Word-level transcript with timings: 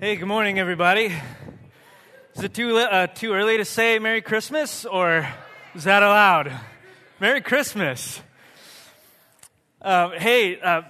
Hey, 0.00 0.16
good 0.16 0.26
morning, 0.26 0.58
everybody. 0.58 1.14
Is 2.34 2.42
it 2.42 2.52
too, 2.52 2.76
uh, 2.78 3.06
too 3.06 3.32
early 3.32 3.58
to 3.58 3.64
say 3.64 4.00
Merry 4.00 4.22
Christmas, 4.22 4.84
or 4.84 5.24
is 5.76 5.84
that 5.84 6.02
allowed? 6.02 6.50
Merry 7.20 7.40
Christmas. 7.40 8.20
Uh, 9.80 10.10
hey, 10.10 10.60
uh, 10.60 10.82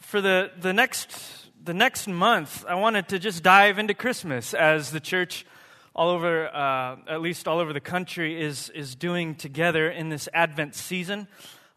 for 0.00 0.20
the, 0.20 0.50
the, 0.60 0.74
next, 0.74 1.18
the 1.64 1.72
next 1.72 2.08
month, 2.08 2.62
I 2.68 2.74
wanted 2.74 3.08
to 3.08 3.18
just 3.18 3.42
dive 3.42 3.78
into 3.78 3.94
Christmas 3.94 4.52
as 4.52 4.90
the 4.90 5.00
church 5.00 5.46
all 5.94 6.10
over, 6.10 6.46
uh, 6.46 6.96
at 7.08 7.22
least 7.22 7.48
all 7.48 7.58
over 7.58 7.72
the 7.72 7.80
country, 7.80 8.38
is, 8.38 8.68
is 8.68 8.94
doing 8.94 9.34
together 9.34 9.88
in 9.88 10.10
this 10.10 10.28
Advent 10.34 10.74
season. 10.74 11.26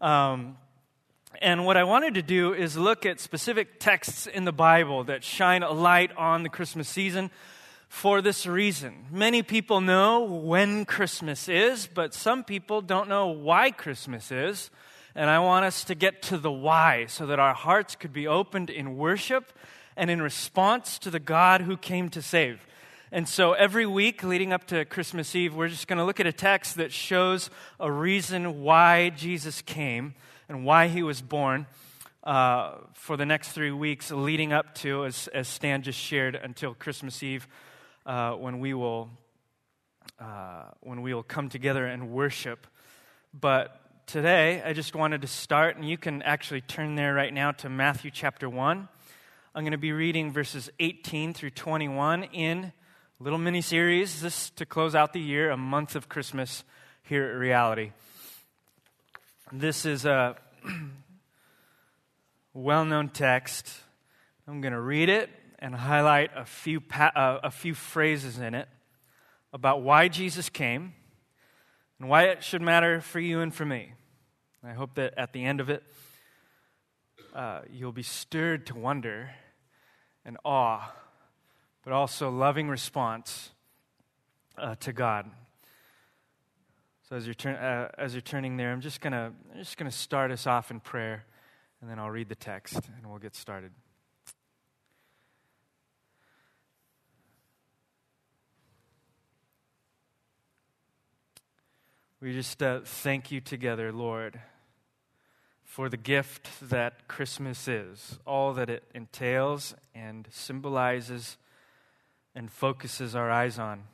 Um, 0.02 0.58
and 1.42 1.66
what 1.66 1.78
I 1.78 1.86
wanted 1.86 2.16
to 2.16 2.22
do 2.22 2.54
is 2.54 2.78
look 2.78 3.06
at 3.06 3.22
specific 3.22 3.80
texts 3.80 4.28
in 4.28 4.44
the 4.44 4.52
Bible 4.52 5.06
that 5.06 5.24
shine 5.24 5.64
a 5.64 5.72
light 5.72 6.12
on 6.18 6.44
the 6.44 6.50
Christmas 6.50 6.90
season 6.90 7.32
for 7.88 8.22
this 8.22 8.46
reason. 8.46 9.06
Many 9.10 9.42
people 9.42 9.80
know 9.80 10.22
when 10.22 10.84
Christmas 10.84 11.48
is, 11.48 11.88
but 11.88 12.14
some 12.14 12.44
people 12.44 12.82
don't 12.82 13.08
know 13.08 13.28
why 13.28 13.72
Christmas 13.72 14.34
is. 14.34 14.70
And 15.16 15.30
I 15.30 15.40
want 15.40 15.64
us 15.64 15.86
to 15.86 15.96
get 15.96 16.22
to 16.24 16.38
the 16.38 16.52
why 16.52 17.06
so 17.08 17.26
that 17.28 17.40
our 17.40 17.54
hearts 17.54 17.96
could 17.96 18.12
be 18.12 18.28
opened 18.28 18.70
in 18.70 18.98
worship 18.98 19.54
and 19.96 20.12
in 20.12 20.22
response 20.22 21.00
to 21.00 21.10
the 21.10 21.20
God 21.20 21.62
who 21.62 21.78
came 21.78 22.10
to 22.10 22.22
save. 22.22 22.68
And 23.14 23.28
so 23.30 23.54
every 23.54 23.86
week 23.86 24.24
leading 24.24 24.52
up 24.52 24.68
to 24.68 24.84
Christmas 24.84 25.34
Eve, 25.36 25.56
we're 25.56 25.70
just 25.70 25.88
going 25.88 26.00
to 26.00 26.06
look 26.06 26.20
at 26.20 26.28
a 26.28 26.34
text 26.34 26.76
that 26.76 26.92
shows 26.92 27.50
a 27.80 27.90
reason 27.90 28.62
why 28.62 29.10
Jesus 29.10 29.62
came 29.62 30.16
and 30.50 30.66
why 30.66 30.88
he 30.88 31.04
was 31.04 31.22
born 31.22 31.68
uh, 32.24 32.74
for 32.94 33.16
the 33.16 33.26
next 33.26 33.50
three 33.50 33.72
weeks 33.72 34.12
leading 34.12 34.52
up 34.52 34.76
to, 34.76 35.06
as, 35.06 35.30
as 35.30 35.48
Stan 35.48 35.84
just 35.84 36.00
shared, 36.00 36.36
until 36.36 36.74
Christmas 36.74 37.24
Eve, 37.24 37.48
uh, 38.06 38.34
when, 38.34 38.60
we 38.60 38.74
will, 38.74 39.10
uh, 40.20 40.64
when 40.82 41.02
we 41.02 41.14
will 41.14 41.24
come 41.24 41.48
together 41.48 41.86
and 41.86 42.12
worship. 42.12 42.68
But 43.34 43.80
today, 44.08 44.62
I 44.66 44.74
just 44.74 44.96
wanted 44.96 45.22
to 45.22 45.28
start, 45.28 45.78
and 45.78 45.88
you 45.88 45.98
can 45.98 46.24
actually 46.24 46.62
turn 46.62 46.96
there 46.96 47.14
right 47.14 47.34
now 47.34 47.52
to 47.52 47.70
Matthew 47.70 48.12
chapter 48.12 48.50
1. 48.50 48.90
I'm 49.56 49.64
going 49.64 49.72
to 49.72 49.78
be 49.78 49.92
reading 49.92 50.32
verses 50.32 50.70
18 50.80 51.34
through 51.34 51.52
21 51.52 52.24
in 52.24 52.74
a 53.20 53.24
little 53.24 53.40
mini 53.40 53.62
series, 53.62 54.22
this 54.22 54.50
to 54.52 54.66
close 54.66 54.96
out 54.96 55.14
the 55.14 55.22
year, 55.22 55.52
a 55.52 55.58
month 55.58 55.96
of 55.96 56.10
Christmas 56.10 56.64
here 57.04 57.26
at 57.26 57.36
Reality. 57.36 57.92
This 59.52 59.84
is 59.84 60.06
a 60.06 60.36
well 62.54 62.86
known 62.86 63.10
text. 63.10 63.68
I'm 64.48 64.62
going 64.62 64.74
to 64.74 64.80
read 64.80 65.10
it 65.10 65.32
and 65.58 65.74
highlight 65.74 66.30
a 66.36 66.46
few, 66.46 66.80
pa- 66.80 67.12
uh, 67.16 67.40
a 67.44 67.50
few 67.50 67.74
phrases 67.74 68.38
in 68.38 68.54
it 68.54 68.68
about 69.52 69.82
why 69.82 70.08
Jesus 70.08 70.50
came 70.50 70.94
and 72.00 72.08
why 72.08 72.26
it 72.26 72.44
should 72.44 72.62
matter 72.62 73.02
for 73.02 73.20
you 73.20 73.40
and 73.40 73.52
for 73.52 73.66
me. 73.66 73.94
I 74.64 74.74
hope 74.74 74.94
that 74.96 75.16
at 75.18 75.34
the 75.34 75.44
end 75.44 75.62
of 75.62 75.72
it, 75.72 75.84
uh, 77.34 77.62
you'll 77.72 77.92
be 77.92 78.04
stirred 78.04 78.68
to 78.68 78.76
wonder 78.76 79.32
and 80.26 80.38
awe, 80.46 80.92
but 81.84 81.92
also 81.92 82.30
loving 82.30 82.70
response 82.70 83.50
uh, 84.60 84.76
to 84.76 84.94
God. 84.94 85.32
So 87.10 87.16
as 87.16 87.26
you're, 87.26 87.34
turn, 87.34 87.56
uh, 87.56 87.90
as 87.98 88.14
you're 88.14 88.22
turning 88.22 88.56
there, 88.56 88.72
I'm 88.72 88.82
just 88.82 89.02
gonna 89.02 89.34
just 89.58 89.78
gonna 89.78 89.90
start 89.90 90.30
us 90.30 90.46
off 90.46 90.70
in 90.70 90.80
prayer, 90.80 91.26
and 91.82 91.90
then 91.90 91.98
I'll 91.98 92.12
read 92.12 92.30
the 92.30 92.36
text 92.36 92.76
and 92.76 93.10
we'll 93.10 93.18
get 93.18 93.36
started. 93.36 93.72
We 102.22 102.32
just 102.34 102.62
uh, 102.62 102.82
thank 102.84 103.32
you 103.32 103.42
together, 103.42 103.92
Lord, 103.92 104.40
for 105.64 105.90
the 105.90 105.98
gift 105.98 106.48
that 106.62 107.08
Christmas 107.08 107.68
is, 107.68 108.20
all 108.28 108.54
that 108.54 108.70
it 108.70 108.84
entails 108.94 109.74
and 109.96 110.28
symbolizes 110.30 111.38
and 112.36 112.52
focuses 112.52 113.16
our 113.16 113.32
eyes 113.32 113.58
on. 113.58 113.86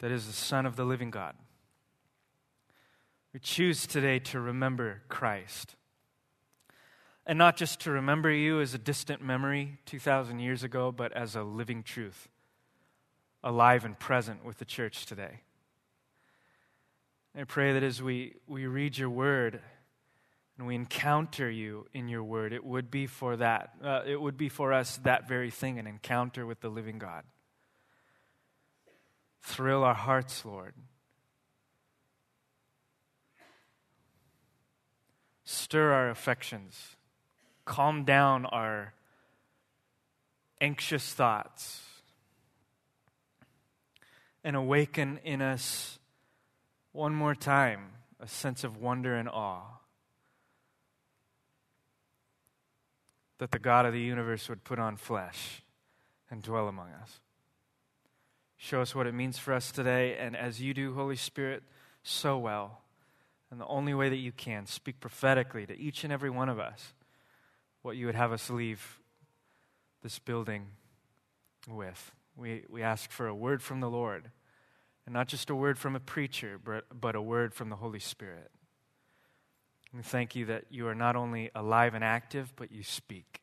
That 0.00 0.10
is 0.10 0.26
the 0.26 0.34
Son 0.34 0.66
of 0.66 0.76
the 0.76 0.84
living 0.84 1.10
God. 1.10 1.36
We 3.36 3.40
choose 3.40 3.86
today 3.86 4.18
to 4.18 4.40
remember 4.40 5.02
Christ. 5.10 5.76
And 7.26 7.36
not 7.38 7.58
just 7.58 7.80
to 7.80 7.90
remember 7.90 8.30
you 8.30 8.62
as 8.62 8.72
a 8.72 8.78
distant 8.78 9.20
memory 9.20 9.76
2,000 9.84 10.38
years 10.40 10.62
ago, 10.62 10.90
but 10.90 11.12
as 11.12 11.36
a 11.36 11.42
living 11.42 11.82
truth, 11.82 12.30
alive 13.44 13.84
and 13.84 13.98
present 13.98 14.42
with 14.42 14.56
the 14.56 14.64
church 14.64 15.04
today. 15.04 15.40
I 17.38 17.44
pray 17.44 17.74
that 17.74 17.82
as 17.82 18.02
we, 18.02 18.36
we 18.46 18.66
read 18.66 18.96
your 18.96 19.10
word 19.10 19.60
and 20.56 20.66
we 20.66 20.74
encounter 20.74 21.50
you 21.50 21.88
in 21.92 22.08
your 22.08 22.24
word, 22.24 22.54
it 22.54 22.64
would 22.64 22.90
be 22.90 23.06
for 23.06 23.36
that. 23.36 23.72
Uh, 23.84 24.00
it 24.06 24.18
would 24.18 24.38
be 24.38 24.48
for 24.48 24.72
us 24.72 24.96
that 25.02 25.28
very 25.28 25.50
thing 25.50 25.78
an 25.78 25.86
encounter 25.86 26.46
with 26.46 26.60
the 26.60 26.70
living 26.70 26.98
God. 26.98 27.22
Thrill 29.42 29.84
our 29.84 29.92
hearts, 29.92 30.42
Lord. 30.46 30.72
Stir 35.66 35.92
our 35.92 36.10
affections, 36.10 36.94
calm 37.64 38.04
down 38.04 38.46
our 38.46 38.94
anxious 40.60 41.12
thoughts, 41.12 41.82
and 44.44 44.54
awaken 44.54 45.18
in 45.24 45.42
us 45.42 45.98
one 46.92 47.12
more 47.12 47.34
time 47.34 47.88
a 48.20 48.28
sense 48.28 48.62
of 48.62 48.76
wonder 48.76 49.16
and 49.16 49.28
awe 49.28 49.80
that 53.38 53.50
the 53.50 53.58
God 53.58 53.86
of 53.86 53.92
the 53.92 54.00
universe 54.00 54.48
would 54.48 54.62
put 54.62 54.78
on 54.78 54.96
flesh 54.96 55.62
and 56.30 56.44
dwell 56.44 56.68
among 56.68 56.90
us. 56.90 57.18
Show 58.56 58.82
us 58.82 58.94
what 58.94 59.08
it 59.08 59.14
means 59.14 59.36
for 59.36 59.52
us 59.52 59.72
today, 59.72 60.16
and 60.16 60.36
as 60.36 60.62
you 60.62 60.72
do, 60.72 60.94
Holy 60.94 61.16
Spirit, 61.16 61.64
so 62.04 62.38
well 62.38 62.82
and 63.50 63.60
the 63.60 63.66
only 63.66 63.94
way 63.94 64.08
that 64.08 64.16
you 64.16 64.32
can, 64.32 64.66
speak 64.66 65.00
prophetically 65.00 65.66
to 65.66 65.78
each 65.78 66.04
and 66.04 66.12
every 66.12 66.30
one 66.30 66.48
of 66.48 66.58
us 66.58 66.92
what 67.82 67.96
you 67.96 68.06
would 68.06 68.16
have 68.16 68.32
us 68.32 68.50
leave 68.50 68.98
this 70.02 70.18
building 70.18 70.66
with. 71.68 72.10
We, 72.36 72.64
we 72.68 72.82
ask 72.82 73.12
for 73.12 73.28
a 73.28 73.34
word 73.34 73.62
from 73.62 73.80
the 73.80 73.88
Lord, 73.88 74.30
and 75.06 75.12
not 75.12 75.28
just 75.28 75.50
a 75.50 75.54
word 75.54 75.78
from 75.78 75.94
a 75.94 76.00
preacher, 76.00 76.58
but, 76.62 76.84
but 76.92 77.14
a 77.14 77.22
word 77.22 77.54
from 77.54 77.70
the 77.70 77.76
Holy 77.76 78.00
Spirit. 78.00 78.50
We 79.94 80.02
thank 80.02 80.34
you 80.34 80.46
that 80.46 80.64
you 80.68 80.88
are 80.88 80.94
not 80.94 81.16
only 81.16 81.50
alive 81.54 81.94
and 81.94 82.02
active, 82.02 82.52
but 82.56 82.72
you 82.72 82.82
speak. 82.82 83.40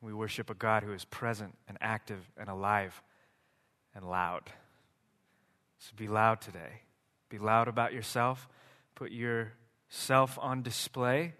We 0.00 0.12
worship 0.12 0.50
a 0.50 0.54
God 0.54 0.82
who 0.82 0.92
is 0.92 1.04
present 1.06 1.56
and 1.66 1.78
active 1.80 2.30
and 2.36 2.48
alive 2.48 3.02
and 3.94 4.08
loud. 4.08 4.50
So 5.78 5.92
be 5.96 6.08
loud 6.08 6.40
today. 6.40 6.82
Be 7.30 7.38
loud 7.38 7.68
about 7.68 7.92
yourself. 7.92 8.48
Put 8.98 9.12
yourself 9.12 10.36
on 10.42 10.62
display 10.62 11.34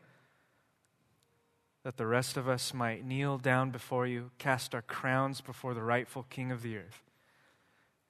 that 1.82 1.96
the 1.96 2.06
rest 2.06 2.36
of 2.36 2.48
us 2.48 2.72
might 2.72 3.04
kneel 3.04 3.36
down 3.36 3.72
before 3.72 4.06
you, 4.06 4.30
cast 4.38 4.76
our 4.76 4.82
crowns 4.82 5.40
before 5.40 5.74
the 5.74 5.82
rightful 5.82 6.24
King 6.30 6.52
of 6.52 6.62
the 6.62 6.76
earth, 6.76 7.02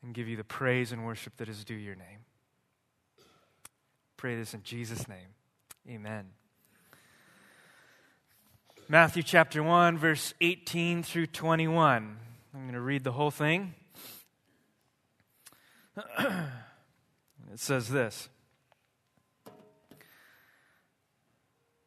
and 0.02 0.12
give 0.12 0.28
you 0.28 0.36
the 0.36 0.44
praise 0.44 0.92
and 0.92 1.06
worship 1.06 1.38
that 1.38 1.48
is 1.48 1.64
due 1.64 1.72
your 1.72 1.94
name. 1.94 2.26
Pray 4.18 4.36
this 4.36 4.52
in 4.52 4.62
Jesus' 4.62 5.08
name. 5.08 5.28
Amen. 5.88 6.26
Matthew 8.86 9.22
chapter 9.22 9.62
1, 9.62 9.96
verse 9.96 10.34
18 10.42 11.02
through 11.02 11.28
21. 11.28 12.18
I'm 12.52 12.60
going 12.60 12.74
to 12.74 12.80
read 12.82 13.02
the 13.02 13.12
whole 13.12 13.30
thing. 13.30 13.72
It 17.50 17.58
says 17.58 17.88
this 17.88 18.28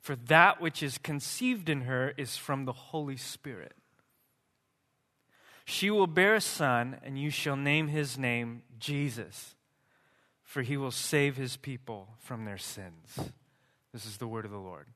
for 0.00 0.16
that 0.16 0.60
which 0.60 0.82
is 0.82 0.98
conceived 0.98 1.68
in 1.68 1.82
her 1.82 2.14
is 2.16 2.36
from 2.36 2.64
the 2.64 2.72
Holy 2.72 3.16
Spirit. 3.16 3.74
She 5.64 5.90
will 5.90 6.06
bear 6.06 6.36
a 6.36 6.40
son, 6.40 6.96
and 7.02 7.18
you 7.18 7.30
shall 7.30 7.56
name 7.56 7.88
his 7.88 8.16
name 8.16 8.62
Jesus, 8.78 9.54
for 10.42 10.62
he 10.62 10.76
will 10.78 10.90
save 10.90 11.36
his 11.36 11.56
people 11.58 12.14
from 12.18 12.46
their 12.46 12.56
sins. 12.56 13.18
This 13.92 14.06
is 14.06 14.16
the 14.16 14.28
word 14.28 14.46
of 14.46 14.50
the 14.50 14.56
Lord. 14.56 14.86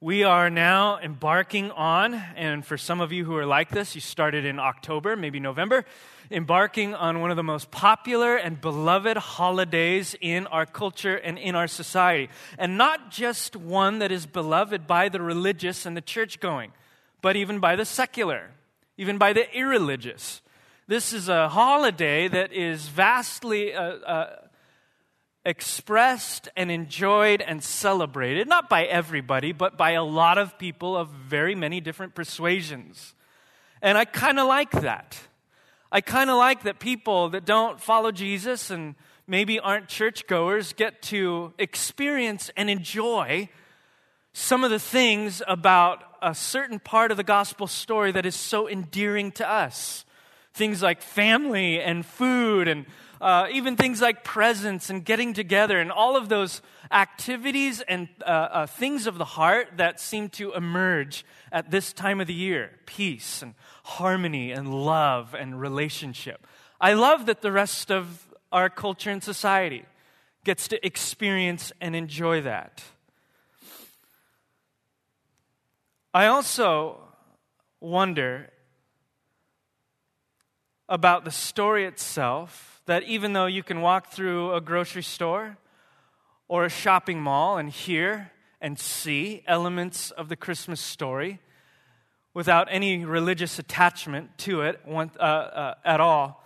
We 0.00 0.24
are 0.24 0.50
now 0.50 0.98
embarking 0.98 1.70
on, 1.70 2.14
and 2.14 2.64
for 2.64 2.76
some 2.76 3.00
of 3.00 3.12
you 3.12 3.24
who 3.24 3.36
are 3.36 3.46
like 3.46 3.70
this, 3.70 3.94
you 3.94 4.00
started 4.00 4.44
in 4.44 4.58
October, 4.58 5.16
maybe 5.16 5.40
November, 5.40 5.84
embarking 6.30 6.94
on 6.94 7.20
one 7.20 7.30
of 7.30 7.36
the 7.36 7.42
most 7.42 7.70
popular 7.70 8.36
and 8.36 8.60
beloved 8.60 9.16
holidays 9.16 10.14
in 10.20 10.46
our 10.48 10.66
culture 10.66 11.16
and 11.16 11.38
in 11.38 11.54
our 11.54 11.66
society. 11.66 12.28
And 12.58 12.76
not 12.76 13.10
just 13.10 13.56
one 13.56 14.00
that 14.00 14.12
is 14.12 14.26
beloved 14.26 14.86
by 14.86 15.08
the 15.08 15.22
religious 15.22 15.86
and 15.86 15.96
the 15.96 16.02
church 16.02 16.40
going, 16.40 16.72
but 17.22 17.36
even 17.36 17.58
by 17.58 17.74
the 17.74 17.84
secular 17.84 18.50
even 18.96 19.18
by 19.18 19.32
the 19.32 19.54
irreligious. 19.56 20.40
This 20.86 21.12
is 21.12 21.28
a 21.28 21.48
holiday 21.48 22.28
that 22.28 22.52
is 22.52 22.88
vastly 22.88 23.74
uh, 23.74 23.82
uh, 23.82 24.36
expressed 25.46 26.48
and 26.56 26.70
enjoyed 26.70 27.40
and 27.40 27.62
celebrated, 27.62 28.48
not 28.48 28.68
by 28.68 28.84
everybody, 28.84 29.52
but 29.52 29.78
by 29.78 29.92
a 29.92 30.02
lot 30.02 30.36
of 30.36 30.58
people 30.58 30.96
of 30.96 31.08
very 31.08 31.54
many 31.54 31.80
different 31.80 32.14
persuasions. 32.14 33.14
And 33.80 33.96
I 33.96 34.04
kind 34.04 34.40
of 34.40 34.48
like 34.48 34.72
that. 34.72 35.18
I 35.92 36.00
kind 36.00 36.28
of 36.28 36.36
like 36.36 36.64
that 36.64 36.80
people 36.80 37.28
that 37.30 37.46
don't 37.46 37.80
follow 37.80 38.10
Jesus 38.10 38.70
and 38.70 38.96
maybe 39.28 39.60
aren't 39.60 39.86
churchgoers 39.86 40.72
get 40.72 41.00
to 41.02 41.54
experience 41.58 42.50
and 42.56 42.68
enjoy 42.68 43.48
some 44.32 44.64
of 44.64 44.70
the 44.70 44.80
things 44.80 45.42
about 45.46 46.02
a 46.20 46.34
certain 46.34 46.80
part 46.80 47.10
of 47.12 47.16
the 47.16 47.24
gospel 47.24 47.68
story 47.68 48.10
that 48.12 48.26
is 48.26 48.34
so 48.34 48.68
endearing 48.68 49.30
to 49.32 49.48
us. 49.48 50.04
Things 50.54 50.82
like 50.82 51.02
family 51.02 51.80
and 51.80 52.04
food, 52.04 52.66
and 52.66 52.86
uh, 53.20 53.46
even 53.50 53.76
things 53.76 54.00
like 54.00 54.24
presents 54.24 54.90
and 54.90 55.04
getting 55.04 55.32
together, 55.32 55.78
and 55.80 55.90
all 55.90 56.16
of 56.16 56.28
those 56.28 56.62
activities 56.90 57.80
and 57.82 58.08
uh, 58.22 58.24
uh, 58.24 58.66
things 58.66 59.06
of 59.06 59.18
the 59.18 59.24
heart 59.24 59.68
that 59.76 60.00
seem 60.00 60.28
to 60.30 60.52
emerge 60.52 61.24
at 61.50 61.70
this 61.70 61.92
time 61.92 62.20
of 62.20 62.26
the 62.26 62.34
year 62.34 62.70
peace 62.86 63.42
and 63.42 63.54
harmony 63.84 64.52
and 64.52 64.72
love 64.72 65.34
and 65.34 65.60
relationship. 65.60 66.46
I 66.80 66.92
love 66.92 67.26
that 67.26 67.40
the 67.40 67.52
rest 67.52 67.90
of 67.90 68.26
our 68.52 68.68
culture 68.68 69.10
and 69.10 69.22
society 69.22 69.84
gets 70.44 70.68
to 70.68 70.86
experience 70.86 71.72
and 71.80 71.96
enjoy 71.96 72.40
that. 72.42 72.82
I 76.14 76.26
also 76.26 77.00
wonder 77.80 78.50
about 80.88 81.24
the 81.24 81.30
story 81.30 81.84
itself 81.84 82.75
that 82.86 83.02
even 83.02 83.32
though 83.32 83.46
you 83.46 83.62
can 83.62 83.80
walk 83.80 84.12
through 84.12 84.54
a 84.54 84.60
grocery 84.60 85.02
store 85.02 85.58
or 86.48 86.64
a 86.64 86.70
shopping 86.70 87.20
mall 87.20 87.58
and 87.58 87.70
hear 87.70 88.32
and 88.60 88.78
see 88.78 89.42
elements 89.46 90.10
of 90.12 90.28
the 90.28 90.36
Christmas 90.36 90.80
story 90.80 91.40
without 92.32 92.68
any 92.70 93.04
religious 93.04 93.58
attachment 93.58 94.36
to 94.38 94.62
it 94.62 94.80
uh, 94.86 95.20
uh, 95.20 95.74
at 95.84 96.00
all, 96.00 96.44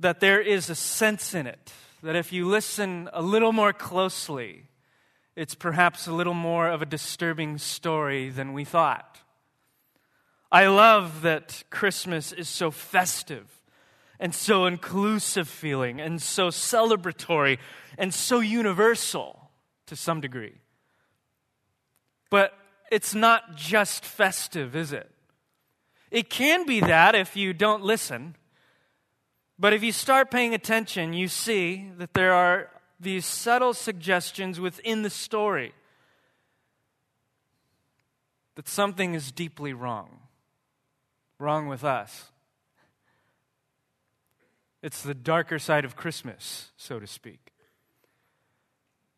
that 0.00 0.20
there 0.20 0.40
is 0.40 0.70
a 0.70 0.74
sense 0.74 1.34
in 1.34 1.46
it 1.46 1.72
that 2.02 2.16
if 2.16 2.32
you 2.32 2.46
listen 2.46 3.08
a 3.12 3.22
little 3.22 3.52
more 3.52 3.72
closely, 3.72 4.64
it's 5.36 5.54
perhaps 5.54 6.06
a 6.06 6.12
little 6.12 6.34
more 6.34 6.68
of 6.68 6.82
a 6.82 6.86
disturbing 6.86 7.58
story 7.58 8.30
than 8.30 8.52
we 8.52 8.64
thought. 8.64 9.18
I 10.50 10.68
love 10.68 11.22
that 11.22 11.64
Christmas 11.70 12.32
is 12.32 12.48
so 12.48 12.70
festive 12.70 13.57
and 14.20 14.34
so 14.34 14.66
inclusive 14.66 15.48
feeling 15.48 16.00
and 16.00 16.20
so 16.20 16.48
celebratory 16.48 17.58
and 17.96 18.12
so 18.12 18.40
universal 18.40 19.50
to 19.86 19.96
some 19.96 20.20
degree. 20.20 20.54
But 22.30 22.52
it's 22.90 23.14
not 23.14 23.56
just 23.56 24.04
festive, 24.04 24.74
is 24.76 24.92
it? 24.92 25.10
It 26.10 26.30
can 26.30 26.66
be 26.66 26.80
that 26.80 27.14
if 27.14 27.36
you 27.36 27.52
don't 27.52 27.82
listen. 27.82 28.34
But 29.58 29.72
if 29.72 29.82
you 29.82 29.92
start 29.92 30.30
paying 30.30 30.54
attention, 30.54 31.12
you 31.12 31.28
see 31.28 31.90
that 31.98 32.14
there 32.14 32.32
are 32.32 32.70
these 33.00 33.26
subtle 33.26 33.74
suggestions 33.74 34.58
within 34.58 35.02
the 35.02 35.10
story 35.10 35.72
that 38.56 38.68
something 38.68 39.14
is 39.14 39.30
deeply 39.30 39.72
wrong. 39.72 40.20
Wrong 41.38 41.68
with 41.68 41.84
us. 41.84 42.32
It's 44.82 45.02
the 45.02 45.14
darker 45.14 45.58
side 45.58 45.84
of 45.84 45.96
Christmas, 45.96 46.70
so 46.76 47.00
to 47.00 47.06
speak. 47.06 47.52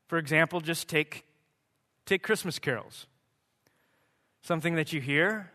For 0.08 0.18
example, 0.18 0.60
just 0.60 0.88
take, 0.88 1.24
take 2.06 2.22
Christmas 2.22 2.58
carols. 2.58 3.06
Something 4.42 4.74
that 4.76 4.92
you 4.92 5.00
hear 5.00 5.50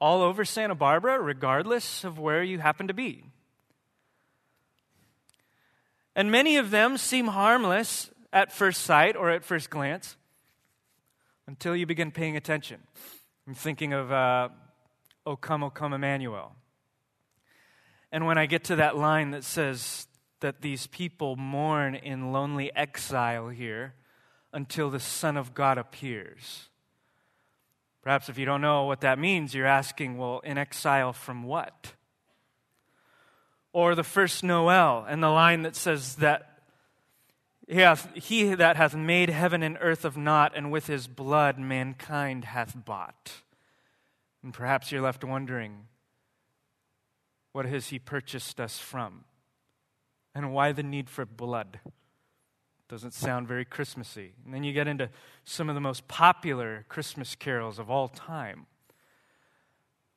all 0.00 0.22
over 0.22 0.44
Santa 0.44 0.74
Barbara, 0.74 1.20
regardless 1.20 2.02
of 2.02 2.18
where 2.18 2.42
you 2.42 2.58
happen 2.58 2.88
to 2.88 2.94
be. 2.94 3.24
And 6.14 6.30
many 6.30 6.56
of 6.56 6.70
them 6.70 6.96
seem 6.96 7.28
harmless 7.28 8.10
at 8.32 8.52
first 8.52 8.82
sight 8.82 9.16
or 9.16 9.30
at 9.30 9.44
first 9.44 9.68
glance 9.68 10.16
until 11.46 11.76
you 11.76 11.86
begin 11.86 12.10
paying 12.10 12.36
attention. 12.36 12.80
I'm 13.46 13.54
thinking 13.54 13.92
of 13.92 14.10
uh, 14.10 14.48
O 15.26 15.36
Come, 15.36 15.62
O 15.62 15.70
Come 15.70 15.92
Emmanuel. 15.92 16.56
And 18.12 18.26
when 18.26 18.38
I 18.38 18.46
get 18.46 18.64
to 18.64 18.76
that 18.76 18.96
line 18.96 19.30
that 19.32 19.44
says 19.44 20.06
that 20.40 20.62
these 20.62 20.86
people 20.86 21.36
mourn 21.36 21.94
in 21.94 22.32
lonely 22.32 22.74
exile 22.74 23.48
here 23.48 23.94
until 24.52 24.90
the 24.90 25.00
Son 25.00 25.36
of 25.36 25.54
God 25.54 25.78
appears. 25.78 26.68
Perhaps 28.02 28.28
if 28.28 28.38
you 28.38 28.44
don't 28.46 28.60
know 28.60 28.84
what 28.84 29.00
that 29.00 29.18
means, 29.18 29.54
you're 29.54 29.66
asking, 29.66 30.16
well, 30.16 30.40
in 30.44 30.58
exile 30.58 31.12
from 31.12 31.42
what? 31.42 31.92
or 33.76 33.94
the 33.94 34.02
first 34.02 34.42
Noel, 34.42 35.04
and 35.06 35.22
the 35.22 35.28
line 35.28 35.60
that 35.60 35.76
says 35.76 36.14
that 36.14 36.62
he, 37.68 37.80
hath, 37.80 38.08
he 38.14 38.54
that 38.54 38.74
hath 38.74 38.94
made 38.94 39.28
heaven 39.28 39.62
and 39.62 39.76
earth 39.82 40.06
of 40.06 40.16
naught, 40.16 40.52
and 40.56 40.72
with 40.72 40.86
his 40.86 41.06
blood 41.06 41.58
mankind 41.58 42.46
hath 42.46 42.74
bought. 42.86 43.42
And 44.42 44.54
perhaps 44.54 44.90
you're 44.90 45.02
left 45.02 45.22
wondering, 45.24 45.88
what 47.56 47.64
has 47.64 47.86
he 47.86 47.98
purchased 47.98 48.60
us 48.60 48.78
from? 48.78 49.24
And 50.34 50.52
why 50.52 50.72
the 50.72 50.82
need 50.82 51.08
for 51.08 51.24
blood? 51.24 51.80
Doesn't 52.86 53.14
sound 53.14 53.48
very 53.48 53.64
Christmassy. 53.64 54.34
And 54.44 54.52
then 54.52 54.62
you 54.62 54.74
get 54.74 54.86
into 54.86 55.08
some 55.42 55.70
of 55.70 55.74
the 55.74 55.80
most 55.80 56.06
popular 56.06 56.84
Christmas 56.90 57.34
carols 57.34 57.78
of 57.78 57.90
all 57.90 58.08
time. 58.08 58.66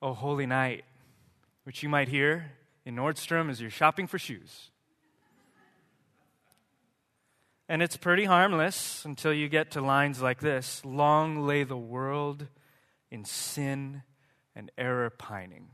Oh, 0.01 0.13
Holy 0.13 0.45
Night, 0.47 0.83
which 1.63 1.81
you 1.81 1.87
might 1.87 2.09
hear 2.09 2.51
in 2.85 2.97
Nordstrom 2.97 3.49
as 3.49 3.61
you're 3.61 3.69
shopping 3.69 4.05
for 4.05 4.19
shoes. 4.19 4.69
And 7.69 7.81
it's 7.81 7.95
pretty 7.95 8.25
harmless 8.25 9.05
until 9.05 9.31
you 9.31 9.47
get 9.47 9.71
to 9.71 9.81
lines 9.81 10.21
like 10.21 10.41
this 10.41 10.83
Long 10.83 11.47
lay 11.47 11.63
the 11.63 11.77
world 11.77 12.47
in 13.09 13.23
sin 13.23 14.03
and 14.53 14.69
error 14.77 15.09
pining, 15.09 15.69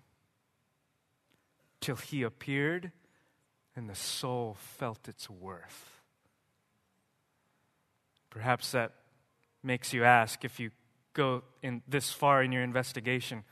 till 1.86 1.96
he 1.98 2.24
appeared 2.24 2.92
and 3.76 3.88
the 3.88 3.94
soul 3.94 4.58
felt 4.60 5.08
its 5.08 5.30
worth. 5.30 6.02
Perhaps 8.32 8.72
that 8.72 8.92
makes 9.62 9.94
you 9.94 10.04
ask 10.04 10.44
if 10.44 10.60
you 10.60 10.72
go 11.14 11.44
in 11.62 11.84
this 11.88 12.12
far 12.12 12.42
in 12.42 12.52
your 12.52 12.64
investigation 12.64 13.44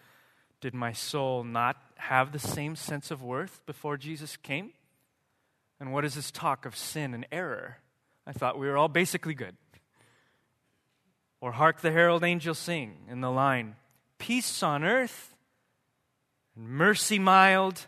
did 0.62 0.74
my 0.74 0.94
soul 0.94 1.44
not 1.44 1.78
have 1.96 2.32
the 2.32 2.40
same 2.40 2.76
sense 2.76 3.12
of 3.12 3.22
worth 3.22 3.62
before 3.68 3.98
Jesus 3.98 4.36
came? 4.38 4.72
And 5.80 5.94
what 5.94 6.04
is 6.04 6.16
this 6.16 6.32
talk 6.32 6.66
of 6.66 6.76
sin 6.76 7.14
and 7.14 7.28
error? 7.32 7.78
I 8.26 8.32
thought 8.32 8.58
we 8.58 8.68
were 8.68 8.78
all 8.78 8.88
basically 8.88 9.36
good. 9.36 9.58
Or 11.40 11.52
hark 11.52 11.82
the 11.82 11.92
herald 11.92 12.24
angels 12.24 12.58
sing 12.58 12.96
in 13.10 13.22
the 13.22 13.30
line 13.30 13.76
Peace 14.18 14.64
on 14.64 14.84
earth 14.84 15.36
and 16.56 16.68
mercy 16.68 17.20
mild, 17.20 17.88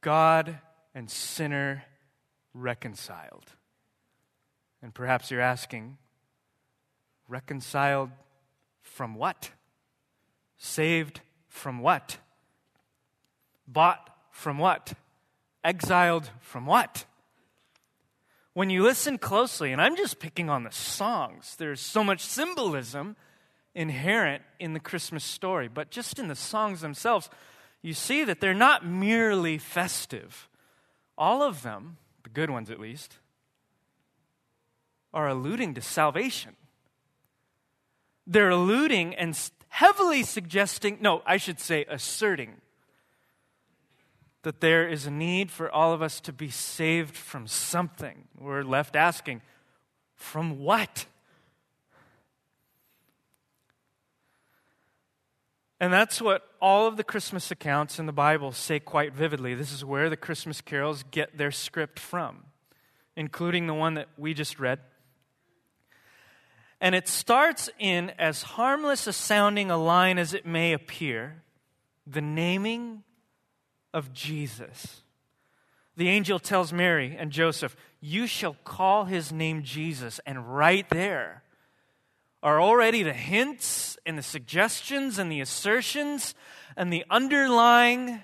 God 0.00 0.58
and 0.94 1.10
sinner 1.10 1.84
reconciled. 2.54 3.52
And 4.82 4.94
perhaps 4.94 5.30
you're 5.30 5.40
asking, 5.40 5.98
reconciled 7.28 8.10
from 8.82 9.14
what? 9.14 9.50
Saved 10.56 11.20
from 11.48 11.80
what? 11.80 12.18
Bought 13.66 14.10
from 14.30 14.58
what? 14.58 14.94
Exiled 15.64 16.30
from 16.40 16.66
what? 16.66 17.04
When 18.54 18.70
you 18.70 18.82
listen 18.82 19.18
closely, 19.18 19.72
and 19.72 19.80
I'm 19.80 19.96
just 19.96 20.18
picking 20.18 20.50
on 20.50 20.64
the 20.64 20.72
songs, 20.72 21.54
there's 21.56 21.80
so 21.80 22.02
much 22.02 22.24
symbolism 22.24 23.16
inherent 23.74 24.42
in 24.58 24.72
the 24.72 24.80
Christmas 24.80 25.22
story. 25.22 25.68
But 25.68 25.90
just 25.90 26.18
in 26.18 26.28
the 26.28 26.34
songs 26.34 26.80
themselves, 26.80 27.30
you 27.88 27.94
see 27.94 28.22
that 28.22 28.38
they're 28.38 28.52
not 28.52 28.84
merely 28.84 29.56
festive. 29.56 30.46
All 31.16 31.42
of 31.42 31.62
them, 31.62 31.96
the 32.22 32.28
good 32.28 32.50
ones 32.50 32.70
at 32.70 32.78
least, 32.78 33.16
are 35.14 35.26
alluding 35.26 35.72
to 35.72 35.80
salvation. 35.80 36.54
They're 38.26 38.50
alluding 38.50 39.14
and 39.14 39.34
heavily 39.70 40.22
suggesting, 40.22 40.98
no, 41.00 41.22
I 41.24 41.38
should 41.38 41.60
say 41.60 41.86
asserting, 41.88 42.56
that 44.42 44.60
there 44.60 44.86
is 44.86 45.06
a 45.06 45.10
need 45.10 45.50
for 45.50 45.70
all 45.70 45.94
of 45.94 46.02
us 46.02 46.20
to 46.20 46.32
be 46.32 46.50
saved 46.50 47.16
from 47.16 47.46
something. 47.46 48.28
We're 48.38 48.64
left 48.64 48.96
asking, 48.96 49.40
from 50.14 50.58
what? 50.58 51.06
And 55.80 55.92
that's 55.92 56.20
what 56.20 56.42
all 56.60 56.88
of 56.88 56.96
the 56.96 57.04
Christmas 57.04 57.50
accounts 57.50 57.98
in 57.98 58.06
the 58.06 58.12
Bible 58.12 58.50
say 58.52 58.80
quite 58.80 59.14
vividly. 59.14 59.54
This 59.54 59.72
is 59.72 59.84
where 59.84 60.10
the 60.10 60.16
Christmas 60.16 60.60
carols 60.60 61.04
get 61.10 61.38
their 61.38 61.52
script 61.52 62.00
from, 62.00 62.44
including 63.16 63.66
the 63.66 63.74
one 63.74 63.94
that 63.94 64.08
we 64.16 64.34
just 64.34 64.58
read. 64.58 64.80
And 66.80 66.94
it 66.94 67.08
starts 67.08 67.70
in 67.78 68.10
as 68.18 68.42
harmless 68.42 69.06
a 69.06 69.12
sounding 69.12 69.70
a 69.70 69.76
line 69.76 70.18
as 70.18 70.34
it 70.34 70.46
may 70.46 70.72
appear 70.72 71.42
the 72.06 72.20
naming 72.20 73.02
of 73.92 74.12
Jesus. 74.12 75.02
The 75.96 76.08
angel 76.08 76.38
tells 76.38 76.72
Mary 76.72 77.16
and 77.18 77.30
Joseph, 77.30 77.76
You 78.00 78.26
shall 78.26 78.56
call 78.64 79.04
his 79.04 79.32
name 79.32 79.62
Jesus. 79.64 80.20
And 80.24 80.56
right 80.56 80.88
there 80.90 81.42
are 82.42 82.60
already 82.60 83.02
the 83.02 83.12
hints 83.12 83.96
and 84.06 84.16
the 84.16 84.22
suggestions 84.22 85.18
and 85.18 85.30
the 85.30 85.40
assertions 85.40 86.34
and 86.76 86.92
the 86.92 87.04
underlying 87.10 88.20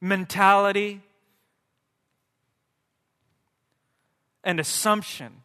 mentality 0.00 1.00
and 4.44 4.60
assumption 4.60 5.42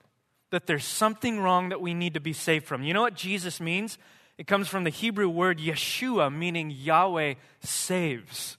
that 0.51 0.67
there's 0.67 0.85
something 0.85 1.39
wrong 1.39 1.69
that 1.69 1.81
we 1.81 1.93
need 1.93 2.13
to 2.13 2.19
be 2.19 2.33
saved 2.33 2.65
from. 2.65 2.83
You 2.83 2.93
know 2.93 3.01
what 3.01 3.15
Jesus 3.15 3.59
means? 3.59 3.97
It 4.37 4.47
comes 4.47 4.67
from 4.67 4.83
the 4.83 4.89
Hebrew 4.89 5.29
word 5.29 5.59
Yeshua, 5.59 6.33
meaning 6.33 6.69
Yahweh 6.69 7.35
saves. 7.61 8.57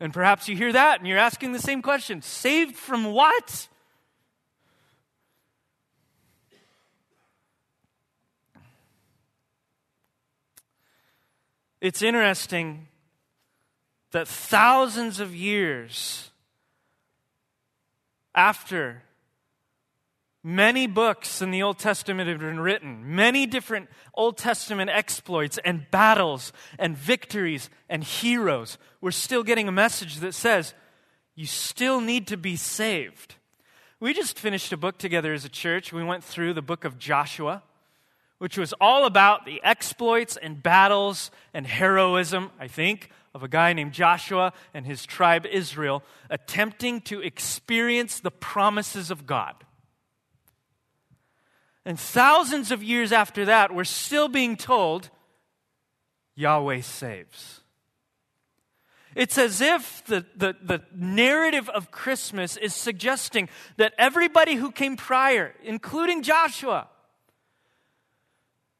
And 0.00 0.12
perhaps 0.12 0.48
you 0.48 0.56
hear 0.56 0.72
that 0.72 0.98
and 0.98 1.08
you're 1.08 1.18
asking 1.18 1.52
the 1.52 1.58
same 1.60 1.82
question 1.82 2.22
saved 2.22 2.74
from 2.74 3.04
what? 3.12 3.68
It's 11.80 12.02
interesting 12.02 12.88
that 14.12 14.28
thousands 14.28 15.20
of 15.20 15.34
years 15.34 16.30
after 18.34 19.02
Many 20.42 20.86
books 20.86 21.42
in 21.42 21.50
the 21.50 21.62
Old 21.62 21.78
Testament 21.78 22.30
have 22.30 22.38
been 22.38 22.60
written, 22.60 23.14
many 23.14 23.44
different 23.44 23.90
Old 24.14 24.38
Testament 24.38 24.90
exploits 24.90 25.58
and 25.66 25.90
battles 25.90 26.54
and 26.78 26.96
victories 26.96 27.68
and 27.90 28.02
heroes. 28.02 28.78
We're 29.02 29.10
still 29.10 29.42
getting 29.42 29.68
a 29.68 29.72
message 29.72 30.16
that 30.16 30.32
says, 30.32 30.72
you 31.34 31.44
still 31.44 32.00
need 32.00 32.26
to 32.28 32.38
be 32.38 32.56
saved. 32.56 33.34
We 34.00 34.14
just 34.14 34.38
finished 34.38 34.72
a 34.72 34.78
book 34.78 34.96
together 34.96 35.34
as 35.34 35.44
a 35.44 35.50
church. 35.50 35.92
We 35.92 36.02
went 36.02 36.24
through 36.24 36.54
the 36.54 36.62
book 36.62 36.86
of 36.86 36.98
Joshua, 36.98 37.62
which 38.40 38.56
was 38.56 38.72
all 38.80 39.04
about 39.04 39.44
the 39.44 39.60
exploits 39.62 40.38
and 40.38 40.62
battles 40.62 41.30
and 41.52 41.66
heroism, 41.66 42.50
I 42.58 42.68
think, 42.68 43.10
of 43.34 43.42
a 43.42 43.48
guy 43.48 43.74
named 43.74 43.92
Joshua 43.92 44.54
and 44.72 44.86
his 44.86 45.04
tribe 45.04 45.44
Israel 45.44 46.02
attempting 46.30 47.02
to 47.02 47.20
experience 47.20 48.18
the 48.18 48.30
promises 48.30 49.10
of 49.10 49.26
God. 49.26 49.54
And 51.84 52.00
thousands 52.00 52.70
of 52.70 52.82
years 52.82 53.12
after 53.12 53.44
that, 53.44 53.74
we're 53.74 53.84
still 53.84 54.28
being 54.28 54.56
told 54.56 55.10
Yahweh 56.34 56.80
saves. 56.80 57.60
It's 59.14 59.36
as 59.36 59.60
if 59.60 60.02
the, 60.06 60.24
the, 60.34 60.56
the, 60.62 60.82
narrative 60.94 61.68
of 61.68 61.90
Christmas 61.90 62.56
is 62.56 62.74
suggesting 62.74 63.50
that 63.76 63.92
everybody 63.98 64.54
who 64.54 64.70
came 64.70 64.96
prior, 64.96 65.52
including 65.62 66.22
Joshua, 66.22 66.88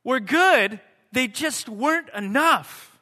were 0.05 0.21
good, 0.21 0.81
they 1.13 1.27
just 1.27 1.69
weren't 1.69 2.09
enough. 2.15 2.99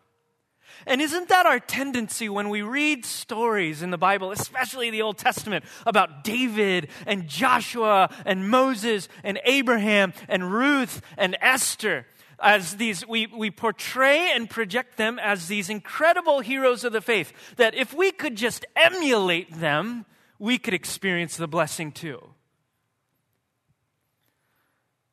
And 0.86 1.02
isn't 1.02 1.28
that 1.28 1.44
our 1.44 1.60
tendency 1.60 2.28
when 2.28 2.48
we 2.48 2.62
read 2.62 3.04
stories 3.04 3.82
in 3.82 3.90
the 3.90 3.98
Bible, 3.98 4.30
especially 4.30 4.90
the 4.90 5.02
Old 5.02 5.18
Testament, 5.18 5.64
about 5.84 6.24
David 6.24 6.88
and 7.06 7.28
Joshua 7.28 8.10
and 8.24 8.48
Moses 8.48 9.08
and 9.22 9.38
Abraham 9.44 10.14
and 10.28 10.50
Ruth 10.52 11.02
and 11.16 11.36
Esther? 11.40 12.06
As 12.40 12.76
these, 12.76 13.06
we, 13.06 13.26
we 13.26 13.50
portray 13.50 14.30
and 14.32 14.48
project 14.48 14.96
them 14.96 15.18
as 15.18 15.48
these 15.48 15.68
incredible 15.68 16.40
heroes 16.40 16.84
of 16.84 16.92
the 16.92 17.00
faith, 17.00 17.32
that 17.56 17.74
if 17.74 17.92
we 17.92 18.12
could 18.12 18.36
just 18.36 18.64
emulate 18.76 19.58
them, 19.58 20.06
we 20.38 20.56
could 20.56 20.72
experience 20.72 21.36
the 21.36 21.48
blessing 21.48 21.90
too 21.90 22.30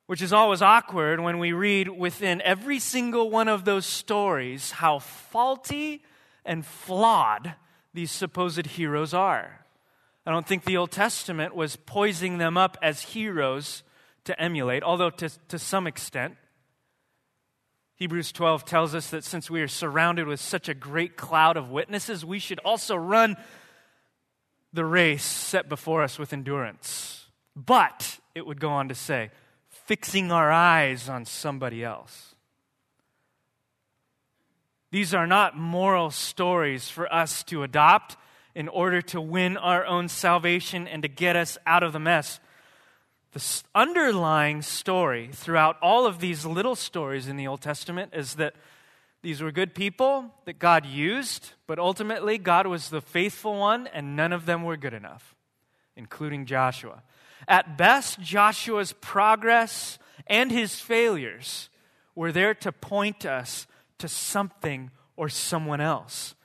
which 0.07 0.21
is 0.21 0.33
always 0.33 0.61
awkward 0.61 1.19
when 1.19 1.39
we 1.39 1.51
read 1.51 1.89
within 1.89 2.41
every 2.41 2.79
single 2.79 3.29
one 3.29 3.47
of 3.47 3.65
those 3.65 3.85
stories 3.85 4.71
how 4.71 4.99
faulty 4.99 6.03
and 6.45 6.65
flawed 6.65 7.55
these 7.93 8.11
supposed 8.11 8.65
heroes 8.65 9.13
are. 9.13 9.65
I 10.25 10.31
don't 10.31 10.47
think 10.47 10.65
the 10.65 10.77
Old 10.77 10.91
Testament 10.91 11.55
was 11.55 11.75
poising 11.75 12.37
them 12.37 12.57
up 12.57 12.77
as 12.81 13.01
heroes 13.01 13.83
to 14.25 14.39
emulate, 14.39 14.83
although 14.83 15.11
to, 15.11 15.29
to 15.47 15.59
some 15.59 15.87
extent. 15.87 16.35
Hebrews 17.95 18.31
12 18.31 18.65
tells 18.65 18.93
us 18.93 19.09
that 19.11 19.23
since 19.23 19.49
we 19.49 19.61
are 19.61 19.67
surrounded 19.67 20.27
with 20.27 20.39
such 20.39 20.67
a 20.67 20.73
great 20.73 21.15
cloud 21.15 21.57
of 21.57 21.69
witnesses, 21.69 22.25
we 22.25 22.39
should 22.39 22.59
also 22.59 22.95
run 22.95 23.37
the 24.73 24.83
race 24.83 25.23
set 25.23 25.69
before 25.69 26.03
us 26.03 26.19
with 26.19 26.33
endurance. 26.33 27.27
But, 27.55 28.19
it 28.33 28.45
would 28.45 28.59
go 28.59 28.69
on 28.69 28.89
to 28.89 28.95
say, 28.95 29.31
fixing 29.85 30.31
our 30.31 30.51
eyes 30.51 31.07
on 31.07 31.25
somebody 31.25 31.83
else. 31.83 32.35
These 34.91 35.13
are 35.13 35.27
not 35.27 35.57
moral 35.57 36.09
stories 36.11 36.89
for 36.89 37.13
us 37.13 37.43
to 37.43 37.63
adopt 37.63 38.17
in 38.55 38.67
order 38.67 39.01
to 39.01 39.19
win 39.19 39.57
our 39.57 39.85
own 39.85 40.07
salvation 40.07 40.87
and 40.87 41.01
to 41.03 41.09
get 41.09 41.35
us 41.35 41.57
out 41.67 41.83
of 41.83 41.93
the 41.93 41.99
mess. 41.99 42.39
The 43.33 43.63
underlying 43.75 44.61
story 44.61 45.29
throughout 45.33 45.77
all 45.81 46.05
of 46.05 46.19
these 46.19 46.45
little 46.45 46.75
stories 46.75 47.27
in 47.27 47.35
the 47.35 47.47
Old 47.47 47.61
Testament 47.61 48.13
is 48.15 48.35
that 48.35 48.55
these 49.21 49.41
were 49.41 49.51
good 49.51 49.75
people 49.75 50.33
that 50.45 50.59
God 50.59 50.85
used, 50.85 51.51
but 51.67 51.77
ultimately 51.77 52.37
God 52.37 52.65
was 52.65 52.89
the 52.89 53.01
faithful 53.01 53.59
one, 53.59 53.87
and 53.87 54.15
none 54.15 54.31
of 54.31 54.45
them 54.45 54.63
were 54.63 54.77
good 54.77 54.93
enough, 54.93 55.35
including 55.97 56.45
Joshua. 56.45 57.03
At 57.47 57.77
best, 57.77 58.19
Joshua's 58.21 58.93
progress 58.93 59.99
and 60.27 60.51
his 60.51 60.79
failures 60.79 61.69
were 62.15 62.31
there 62.31 62.53
to 62.55 62.71
point 62.71 63.25
us 63.25 63.67
to 63.99 64.07
something 64.07 64.91
or 65.15 65.29
someone 65.29 65.81
else. 65.81 66.35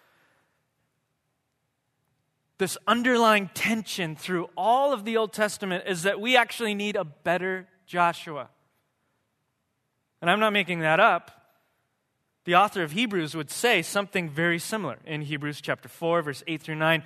This 2.58 2.76
underlying 2.86 3.48
tension 3.54 4.16
through 4.16 4.50
all 4.56 4.92
of 4.92 5.04
the 5.04 5.16
Old 5.16 5.32
Testament 5.32 5.84
is 5.86 6.02
that 6.02 6.20
we 6.20 6.36
actually 6.36 6.74
need 6.74 6.94
a 6.94 7.04
better 7.04 7.66
Joshua. 7.86 8.50
And 10.20 10.30
I'm 10.30 10.40
not 10.40 10.52
making 10.52 10.80
that 10.80 11.00
up. 11.00 11.30
The 12.44 12.56
author 12.56 12.82
of 12.82 12.92
Hebrews 12.92 13.34
would 13.34 13.50
say 13.50 13.80
something 13.82 14.28
very 14.28 14.58
similar 14.58 14.98
in 15.06 15.22
Hebrews 15.22 15.60
chapter 15.60 15.88
4, 15.88 16.22
verse 16.22 16.42
8 16.46 16.60
through 16.60 16.74
9. 16.74 17.02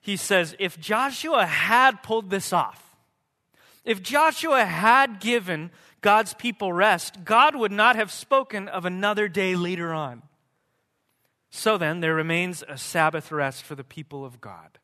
He 0.00 0.16
says, 0.16 0.54
If 0.58 0.78
Joshua 0.78 1.46
had 1.46 2.02
pulled 2.02 2.30
this 2.30 2.52
off, 2.52 2.91
if 3.84 4.02
Joshua 4.02 4.64
had 4.64 5.20
given 5.20 5.70
God's 6.00 6.34
people 6.34 6.72
rest, 6.72 7.24
God 7.24 7.56
would 7.56 7.72
not 7.72 7.96
have 7.96 8.12
spoken 8.12 8.68
of 8.68 8.84
another 8.84 9.28
day 9.28 9.56
later 9.56 9.92
on. 9.92 10.22
So 11.50 11.76
then, 11.76 12.00
there 12.00 12.14
remains 12.14 12.64
a 12.66 12.78
Sabbath 12.78 13.30
rest 13.30 13.62
for 13.62 13.74
the 13.74 13.84
people 13.84 14.24
of 14.24 14.40
God. 14.40 14.78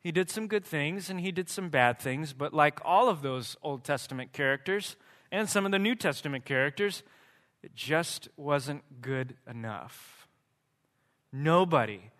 He 0.00 0.12
did 0.12 0.30
some 0.30 0.48
good 0.48 0.64
things 0.64 1.08
and 1.10 1.20
he 1.20 1.30
did 1.30 1.48
some 1.48 1.68
bad 1.68 1.98
things, 1.98 2.32
but 2.32 2.52
like 2.52 2.80
all 2.84 3.08
of 3.08 3.22
those 3.22 3.56
Old 3.62 3.84
Testament 3.84 4.32
characters 4.32 4.96
and 5.30 5.48
some 5.48 5.64
of 5.64 5.72
the 5.72 5.78
New 5.78 5.94
Testament 5.94 6.44
characters, 6.44 7.02
it 7.62 7.74
just 7.74 8.28
wasn't 8.36 9.00
good 9.00 9.36
enough. 9.48 10.26
Nobody 11.32 12.10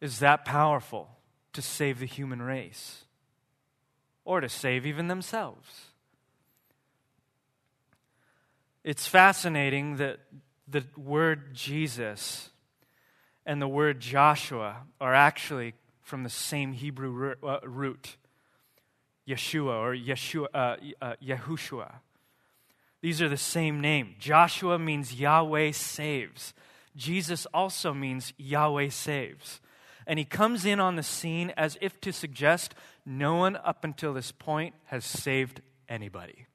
is 0.00 0.18
that 0.18 0.44
powerful 0.44 1.08
to 1.52 1.62
save 1.62 2.00
the 2.00 2.06
human 2.06 2.42
race 2.42 3.03
or 4.24 4.40
to 4.40 4.48
save 4.48 4.86
even 4.86 5.08
themselves. 5.08 5.86
It's 8.82 9.06
fascinating 9.06 9.96
that 9.96 10.20
the 10.68 10.84
word 10.96 11.54
Jesus 11.54 12.50
and 13.46 13.60
the 13.60 13.68
word 13.68 14.00
Joshua 14.00 14.82
are 15.00 15.14
actually 15.14 15.74
from 16.02 16.22
the 16.22 16.30
same 16.30 16.72
Hebrew 16.72 17.34
uh, 17.42 17.60
root, 17.64 18.16
Yeshua 19.26 19.78
or 19.78 19.94
Yeshua, 19.94 20.46
uh, 20.52 21.14
uh. 21.80 21.88
These 23.00 23.22
are 23.22 23.28
the 23.28 23.36
same 23.36 23.80
name. 23.80 24.14
Joshua 24.18 24.78
means 24.78 25.14
Yahweh 25.14 25.72
saves. 25.72 26.54
Jesus 26.96 27.46
also 27.52 27.92
means 27.92 28.32
Yahweh 28.38 28.88
saves. 28.90 29.60
And 30.06 30.18
he 30.18 30.24
comes 30.24 30.64
in 30.64 30.80
on 30.80 30.96
the 30.96 31.02
scene 31.02 31.52
as 31.56 31.78
if 31.80 32.00
to 32.02 32.12
suggest 32.12 32.74
no 33.06 33.36
one 33.36 33.56
up 33.56 33.84
until 33.84 34.12
this 34.12 34.32
point 34.32 34.74
has 34.86 35.04
saved 35.04 35.60
anybody. 35.88 36.46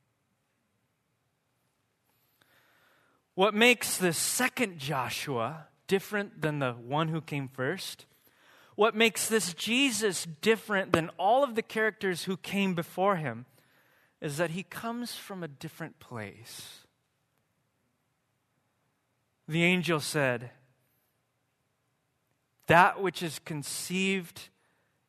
What 3.35 3.53
makes 3.53 3.97
the 3.97 4.13
second 4.13 4.79
Joshua 4.79 5.67
different 5.87 6.41
than 6.41 6.59
the 6.59 6.73
one 6.73 7.07
who 7.07 7.21
came 7.21 7.47
first? 7.47 8.05
What 8.75 8.95
makes 8.95 9.27
this 9.27 9.53
Jesus 9.53 10.25
different 10.41 10.93
than 10.93 11.09
all 11.17 11.43
of 11.43 11.55
the 11.55 11.61
characters 11.61 12.23
who 12.23 12.37
came 12.37 12.75
before 12.75 13.15
him 13.15 13.45
is 14.21 14.37
that 14.37 14.51
he 14.51 14.63
comes 14.63 15.15
from 15.15 15.43
a 15.43 15.47
different 15.47 15.99
place. 15.99 16.85
The 19.47 19.63
angel 19.63 19.99
said, 19.99 20.51
That 22.69 23.01
which 23.01 23.23
is 23.23 23.39
conceived 23.39 24.49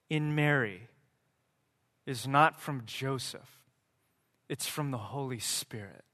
in 0.09 0.35
Mary 0.35 0.89
is 2.07 2.27
not 2.27 2.59
from 2.59 2.85
Joseph, 2.87 3.61
it's 4.49 4.67
from 4.67 4.91
the 4.91 4.97
Holy 4.97 5.39
Spirit. 5.39 6.05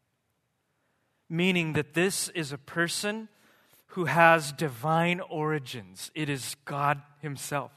Meaning 1.30 1.74
that 1.74 1.94
this 1.94 2.28
is 2.30 2.50
a 2.50 2.58
person 2.58 3.28
who 3.90 4.06
has 4.06 4.50
divine 4.50 5.20
origins, 5.20 6.10
it 6.16 6.28
is 6.28 6.56
God 6.64 7.00
Himself 7.20 7.70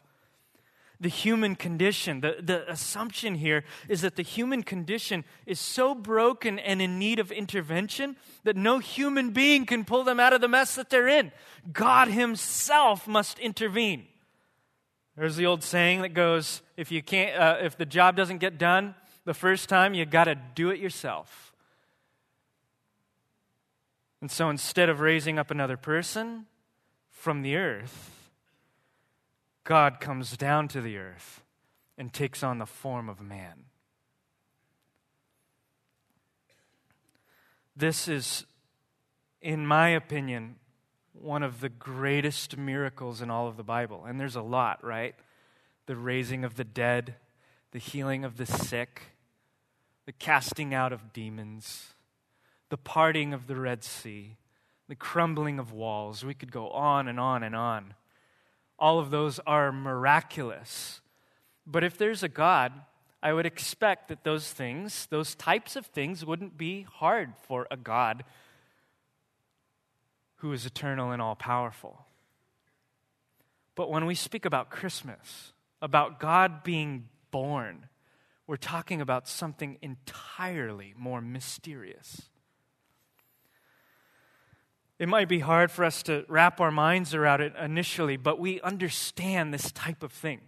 the 1.00 1.10
human 1.10 1.56
condition. 1.56 2.22
The, 2.22 2.38
the 2.41 2.70
assumption 2.70 3.36
here 3.36 3.63
is 3.88 4.01
that 4.01 4.15
the 4.15 4.24
human 4.24 4.63
condition 4.63 5.24
is 5.46 5.60
so 5.60 5.96
broken 5.96 6.60
and 6.60 6.82
in 6.82 7.00
need 7.00 7.20
of 7.20 7.32
intervention 7.32 8.18
that 8.44 8.58
no 8.58 8.79
human 8.79 9.32
being 9.32 9.65
can 9.65 9.86
pull 9.86 10.03
them 10.03 10.20
out 10.20 10.34
of 10.34 10.41
the 10.41 10.48
mess 10.48 10.75
that 10.75 10.89
they're 10.89 11.08
in. 11.08 11.32
God 11.72 12.10
Himself 12.10 13.08
must 13.08 13.39
intervene. 13.39 14.08
There's 15.15 15.36
the 15.36 15.46
old 15.46 15.63
saying 15.63 16.01
that 16.01 16.13
goes, 16.13 16.62
if 16.77 16.91
you 16.91 17.01
can't, 17.01 17.39
uh, 17.39 17.58
if 17.62 17.77
the 17.77 17.86
job 17.86 18.15
doesn't 18.15 18.38
get 18.38 18.58
done 18.58 18.96
the 19.25 19.34
first 19.34 19.70
time, 19.70 19.94
you 19.94 20.06
got 20.06 20.25
to 20.25 20.36
do 20.56 20.70
it 20.70 20.79
yourself. 20.79 21.53
And 24.22 24.29
so 24.29 24.50
instead 24.50 24.89
of 24.89 25.00
raising 25.00 25.39
up 25.39 25.50
another 25.50 25.77
person 25.77 26.46
from 27.10 27.41
the 27.41 27.56
earth, 27.56 28.18
God 29.63 30.00
comes 30.00 30.36
down 30.38 30.68
to 30.70 30.82
the 30.82 30.98
earth 30.98 31.44
and 31.98 32.12
takes 32.12 32.44
on 32.44 32.58
the 32.58 32.66
form 32.66 33.10
of 33.10 33.22
man. 33.22 33.66
This 37.75 38.08
is, 38.08 38.46
in 39.42 39.66
my 39.66 39.89
opinion, 39.89 40.56
one 41.13 41.44
of 41.44 41.62
the 41.62 41.70
greatest 41.70 42.58
miracles 42.58 43.22
in 43.22 43.30
all 43.30 43.48
of 43.48 43.58
the 43.58 43.63
Bible. 43.63 44.06
And 44.06 44.20
there's 44.20 44.36
a 44.36 44.42
lot, 44.42 44.84
right? 44.84 45.16
The 45.86 45.96
raising 45.96 46.44
of 46.44 46.56
the 46.56 46.63
dead, 46.63 47.16
the 47.72 47.80
healing 47.80 48.25
of 48.25 48.38
the 48.38 48.46
sick, 48.46 49.01
the 50.06 50.12
casting 50.12 50.74
out 50.74 50.92
of 50.92 51.13
demons, 51.13 51.94
the 52.70 52.78
parting 52.78 53.34
of 53.34 53.48
the 53.48 53.56
Red 53.56 53.84
Sea, 53.84 54.38
the 54.88 54.96
crumbling 54.96 55.60
of 55.60 55.72
walls. 55.72 56.25
We 56.25 56.34
could 56.34 56.51
go 56.51 56.70
on 56.72 57.08
and 57.08 57.20
on 57.20 57.44
and 57.44 57.56
on. 57.56 57.94
All 58.79 59.00
of 59.00 59.12
those 59.12 59.39
are 59.45 59.71
miraculous. 59.71 61.01
But 61.67 61.84
if 61.84 61.97
there's 61.97 62.23
a 62.23 62.30
God, 62.30 62.71
I 63.21 63.34
would 63.34 63.45
expect 63.45 64.08
that 64.08 64.23
those 64.23 64.51
things, 64.51 65.06
those 65.08 65.36
types 65.36 65.75
of 65.75 65.86
things, 65.86 66.25
wouldn't 66.25 66.58
be 66.58 66.84
hard 66.84 67.34
for 67.47 67.67
a 67.69 67.77
God 67.77 68.23
who 70.38 70.54
is 70.54 70.65
eternal 70.65 71.12
and 71.12 71.21
all 71.21 71.36
powerful. 71.36 72.06
But 73.75 73.89
when 73.89 74.06
we 74.06 74.15
speak 74.15 74.45
about 74.45 74.69
Christmas, 74.69 75.54
about 75.82 76.19
God 76.19 76.63
being 76.63 77.10
born, 77.32 77.88
we're 78.47 78.58
talking 78.58 79.01
about 79.01 79.27
something 79.27 79.77
entirely 79.82 80.93
more 80.97 81.21
mysterious. 81.21 82.23
It 84.99 85.07
might 85.07 85.29
be 85.29 85.39
hard 85.39 85.71
for 85.71 85.85
us 85.85 86.03
to 86.03 86.25
wrap 86.27 86.59
our 86.59 86.71
minds 86.71 87.15
around 87.15 87.39
it 87.39 87.53
initially, 87.55 88.17
but 88.17 88.38
we 88.38 88.59
understand 88.59 89.53
this 89.53 89.71
type 89.71 90.03
of 90.03 90.12
thing. 90.12 90.41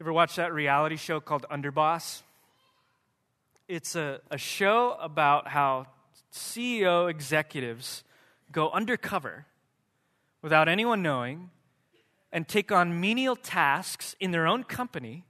Ever 0.00 0.12
watch 0.12 0.34
that 0.34 0.52
reality 0.52 0.96
show 0.96 1.20
called 1.20 1.46
Underboss? 1.48 2.22
It's 3.68 3.94
a, 3.94 4.20
a 4.32 4.36
show 4.36 4.96
about 5.00 5.46
how 5.46 5.86
CEO 6.32 7.08
executives 7.08 8.02
go 8.50 8.70
undercover 8.72 9.46
without 10.42 10.68
anyone 10.68 11.00
knowing 11.00 11.50
and 12.32 12.48
take 12.48 12.72
on 12.72 13.00
menial 13.00 13.36
tasks 13.36 14.16
in 14.18 14.32
their 14.32 14.48
own 14.48 14.64
company 14.64 15.24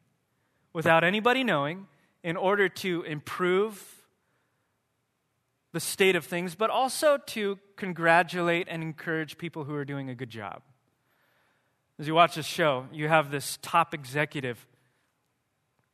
without 0.72 1.04
anybody 1.04 1.44
knowing 1.44 1.86
in 2.22 2.38
order 2.38 2.66
to 2.70 3.02
improve 3.02 4.03
the 5.74 5.80
state 5.80 6.14
of 6.14 6.24
things, 6.24 6.54
but 6.54 6.70
also 6.70 7.18
to 7.18 7.58
congratulate 7.74 8.68
and 8.70 8.80
encourage 8.80 9.37
people 9.37 9.64
who 9.64 9.74
are 9.74 9.84
doing 9.84 10.08
a 10.08 10.14
good 10.14 10.30
job. 10.30 10.62
As 11.98 12.06
you 12.06 12.14
watch 12.14 12.37
this 12.37 12.46
show, 12.46 12.87
you 12.92 13.08
have 13.08 13.32
this 13.32 13.58
top 13.60 13.92
executive 13.92 14.68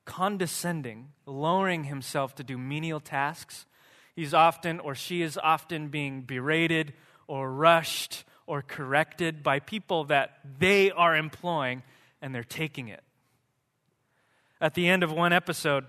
condescending, 0.05 1.09
lowering 1.25 1.85
himself 1.85 2.35
to 2.35 2.45
do 2.45 2.59
menial 2.59 3.01
tasks. 3.01 3.65
He's 4.15 4.35
often, 4.35 4.81
or 4.81 4.95
she 4.95 5.23
is 5.23 5.39
often, 5.43 5.89
being 5.89 6.23
berated 6.23 6.93
or 7.27 7.51
rushed 7.51 8.25
or 8.47 8.61
corrected 8.61 9.43
by 9.43 9.61
people 9.61 10.05
that 10.05 10.41
they 10.59 10.91
are 10.91 11.17
employing 11.17 11.83
and 12.21 12.35
they're 12.35 12.45
taking 12.45 12.89
it. 12.89 13.03
At 14.61 14.75
the 14.75 14.89
end 14.89 15.03
of 15.03 15.11
one 15.11 15.33
episode, 15.33 15.87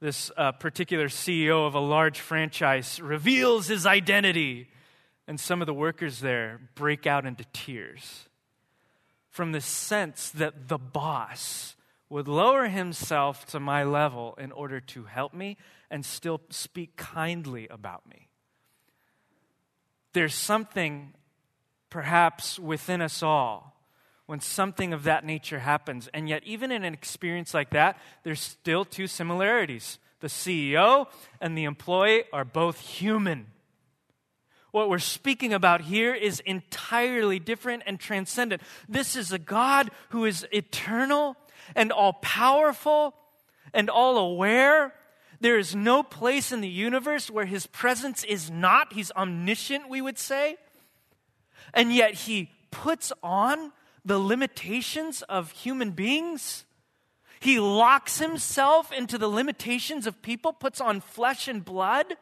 this 0.00 0.30
uh, 0.36 0.52
particular 0.52 1.08
CEO 1.08 1.66
of 1.66 1.74
a 1.74 1.80
large 1.80 2.20
franchise 2.20 3.00
reveals 3.00 3.66
his 3.66 3.84
identity, 3.84 4.68
and 5.26 5.38
some 5.38 5.60
of 5.60 5.66
the 5.66 5.74
workers 5.74 6.20
there 6.20 6.60
break 6.74 7.06
out 7.06 7.26
into 7.26 7.44
tears 7.52 8.28
from 9.28 9.52
the 9.52 9.60
sense 9.60 10.30
that 10.30 10.68
the 10.68 10.78
boss 10.78 11.76
would 12.08 12.26
lower 12.26 12.66
himself 12.66 13.46
to 13.46 13.60
my 13.60 13.84
level 13.84 14.34
in 14.38 14.50
order 14.50 14.80
to 14.80 15.04
help 15.04 15.32
me 15.32 15.56
and 15.90 16.04
still 16.04 16.40
speak 16.50 16.96
kindly 16.96 17.68
about 17.68 18.06
me. 18.08 18.28
There's 20.12 20.34
something 20.34 21.14
perhaps 21.88 22.58
within 22.58 23.00
us 23.00 23.22
all 23.22 23.79
when 24.30 24.38
something 24.38 24.92
of 24.92 25.02
that 25.02 25.24
nature 25.24 25.58
happens. 25.58 26.08
And 26.14 26.28
yet, 26.28 26.44
even 26.44 26.70
in 26.70 26.84
an 26.84 26.94
experience 26.94 27.52
like 27.52 27.70
that, 27.70 27.98
there's 28.22 28.38
still 28.38 28.84
two 28.84 29.08
similarities. 29.08 29.98
The 30.20 30.28
CEO 30.28 31.08
and 31.40 31.58
the 31.58 31.64
employee 31.64 32.22
are 32.32 32.44
both 32.44 32.78
human. 32.78 33.48
What 34.70 34.88
we're 34.88 35.00
speaking 35.00 35.52
about 35.52 35.80
here 35.80 36.14
is 36.14 36.38
entirely 36.46 37.40
different 37.40 37.82
and 37.86 37.98
transcendent. 37.98 38.62
This 38.88 39.16
is 39.16 39.32
a 39.32 39.38
God 39.38 39.90
who 40.10 40.24
is 40.24 40.46
eternal 40.52 41.34
and 41.74 41.90
all 41.90 42.12
powerful 42.12 43.16
and 43.74 43.90
all 43.90 44.16
aware 44.16 44.94
there 45.40 45.58
is 45.58 45.74
no 45.74 46.04
place 46.04 46.52
in 46.52 46.60
the 46.60 46.68
universe 46.68 47.32
where 47.32 47.46
his 47.46 47.66
presence 47.66 48.22
is 48.22 48.48
not. 48.48 48.92
He's 48.92 49.10
omniscient, 49.10 49.88
we 49.88 50.00
would 50.00 50.18
say. 50.18 50.56
And 51.74 51.92
yet 51.92 52.14
he 52.14 52.50
puts 52.70 53.12
on 53.24 53.72
the 54.04 54.18
limitations 54.18 55.22
of 55.22 55.50
human 55.52 55.90
beings. 55.90 56.64
He 57.40 57.58
locks 57.58 58.18
himself 58.18 58.92
into 58.92 59.18
the 59.18 59.28
limitations 59.28 60.06
of 60.06 60.22
people, 60.22 60.52
puts 60.52 60.80
on 60.80 61.00
flesh 61.00 61.48
and 61.48 61.64
blood. 61.64 62.14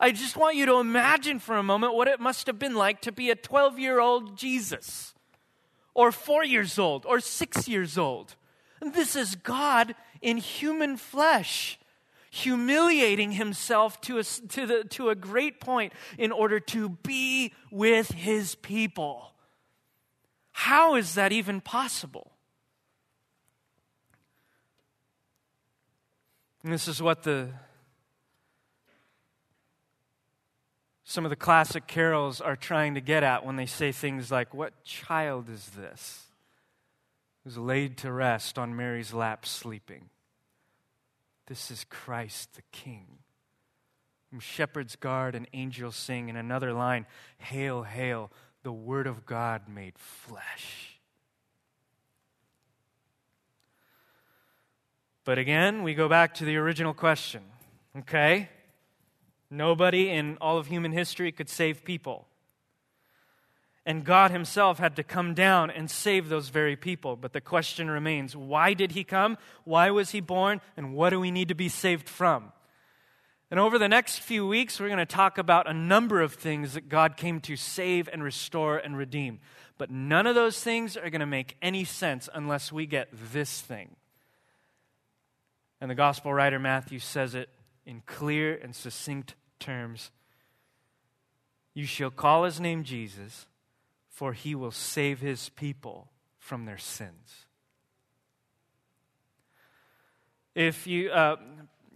I 0.00 0.12
just 0.12 0.36
want 0.36 0.56
you 0.56 0.66
to 0.66 0.76
imagine 0.76 1.38
for 1.38 1.56
a 1.56 1.62
moment 1.62 1.94
what 1.94 2.08
it 2.08 2.20
must 2.20 2.46
have 2.46 2.58
been 2.58 2.74
like 2.74 3.00
to 3.02 3.12
be 3.12 3.30
a 3.30 3.34
12 3.34 3.78
year 3.78 4.00
old 4.00 4.36
Jesus, 4.36 5.14
or 5.94 6.12
four 6.12 6.44
years 6.44 6.78
old, 6.78 7.04
or 7.04 7.20
six 7.20 7.68
years 7.68 7.98
old. 7.98 8.36
This 8.80 9.16
is 9.16 9.34
God 9.34 9.94
in 10.22 10.36
human 10.36 10.96
flesh 10.96 11.78
humiliating 12.30 13.32
himself 13.32 14.00
to 14.02 14.18
a, 14.18 14.22
to, 14.22 14.66
the, 14.66 14.84
to 14.84 15.08
a 15.10 15.14
great 15.14 15.60
point 15.60 15.92
in 16.16 16.32
order 16.32 16.60
to 16.60 16.90
be 16.90 17.52
with 17.70 18.10
his 18.10 18.54
people. 18.56 19.32
How 20.58 20.96
is 20.96 21.14
that 21.14 21.30
even 21.30 21.60
possible? 21.60 22.32
And 26.64 26.72
this 26.72 26.88
is 26.88 27.00
what 27.00 27.22
the 27.22 27.50
some 31.04 31.24
of 31.24 31.30
the 31.30 31.36
classic 31.36 31.86
carols 31.86 32.40
are 32.40 32.56
trying 32.56 32.96
to 32.96 33.00
get 33.00 33.22
at 33.22 33.46
when 33.46 33.54
they 33.54 33.66
say 33.66 33.92
things 33.92 34.32
like, 34.32 34.52
What 34.52 34.82
child 34.82 35.48
is 35.48 35.70
this 35.76 36.24
who's 37.44 37.56
laid 37.56 37.96
to 37.98 38.10
rest 38.10 38.58
on 38.58 38.74
Mary's 38.74 39.14
lap 39.14 39.46
sleeping? 39.46 40.10
This 41.46 41.70
is 41.70 41.84
Christ 41.88 42.56
the 42.56 42.62
King. 42.72 43.06
From 44.28 44.40
shepherds 44.40 44.96
guard 44.96 45.36
and 45.36 45.46
angels 45.52 45.94
sing 45.94 46.28
in 46.28 46.34
another 46.34 46.72
line, 46.72 47.06
Hail, 47.38 47.84
hail, 47.84 48.32
the 48.68 48.72
Word 48.72 49.06
of 49.06 49.24
God 49.24 49.62
made 49.66 49.98
flesh. 49.98 51.00
But 55.24 55.38
again, 55.38 55.82
we 55.82 55.94
go 55.94 56.06
back 56.06 56.34
to 56.34 56.44
the 56.44 56.58
original 56.58 56.92
question, 56.92 57.40
okay? 58.00 58.50
Nobody 59.50 60.10
in 60.10 60.36
all 60.42 60.58
of 60.58 60.66
human 60.66 60.92
history 60.92 61.32
could 61.32 61.48
save 61.48 61.82
people. 61.82 62.28
And 63.86 64.04
God 64.04 64.32
Himself 64.32 64.78
had 64.78 64.96
to 64.96 65.02
come 65.02 65.32
down 65.32 65.70
and 65.70 65.90
save 65.90 66.28
those 66.28 66.50
very 66.50 66.76
people. 66.76 67.16
But 67.16 67.32
the 67.32 67.40
question 67.40 67.90
remains 67.90 68.36
why 68.36 68.74
did 68.74 68.92
He 68.92 69.02
come? 69.02 69.38
Why 69.64 69.88
was 69.90 70.10
He 70.10 70.20
born? 70.20 70.60
And 70.76 70.92
what 70.92 71.08
do 71.08 71.18
we 71.18 71.30
need 71.30 71.48
to 71.48 71.54
be 71.54 71.70
saved 71.70 72.06
from? 72.06 72.52
And 73.50 73.58
over 73.58 73.78
the 73.78 73.88
next 73.88 74.18
few 74.18 74.46
weeks, 74.46 74.78
we're 74.78 74.88
going 74.88 74.98
to 74.98 75.06
talk 75.06 75.38
about 75.38 75.68
a 75.68 75.72
number 75.72 76.20
of 76.20 76.34
things 76.34 76.74
that 76.74 76.88
God 76.88 77.16
came 77.16 77.40
to 77.42 77.56
save 77.56 78.08
and 78.12 78.22
restore 78.22 78.76
and 78.76 78.96
redeem. 78.96 79.40
But 79.78 79.90
none 79.90 80.26
of 80.26 80.34
those 80.34 80.62
things 80.62 80.96
are 80.96 81.08
going 81.08 81.20
to 81.20 81.26
make 81.26 81.56
any 81.62 81.84
sense 81.84 82.28
unless 82.34 82.70
we 82.70 82.84
get 82.84 83.08
this 83.32 83.60
thing. 83.60 83.96
And 85.80 85.90
the 85.90 85.94
gospel 85.94 86.34
writer 86.34 86.58
Matthew 86.58 86.98
says 86.98 87.34
it 87.34 87.48
in 87.86 88.02
clear 88.04 88.54
and 88.54 88.74
succinct 88.74 89.34
terms 89.58 90.10
You 91.72 91.86
shall 91.86 92.10
call 92.10 92.44
his 92.44 92.60
name 92.60 92.84
Jesus, 92.84 93.46
for 94.10 94.32
he 94.32 94.54
will 94.54 94.72
save 94.72 95.20
his 95.20 95.48
people 95.50 96.10
from 96.38 96.66
their 96.66 96.78
sins. 96.78 97.46
If 100.54 100.88
you, 100.88 101.10
uh, 101.10 101.36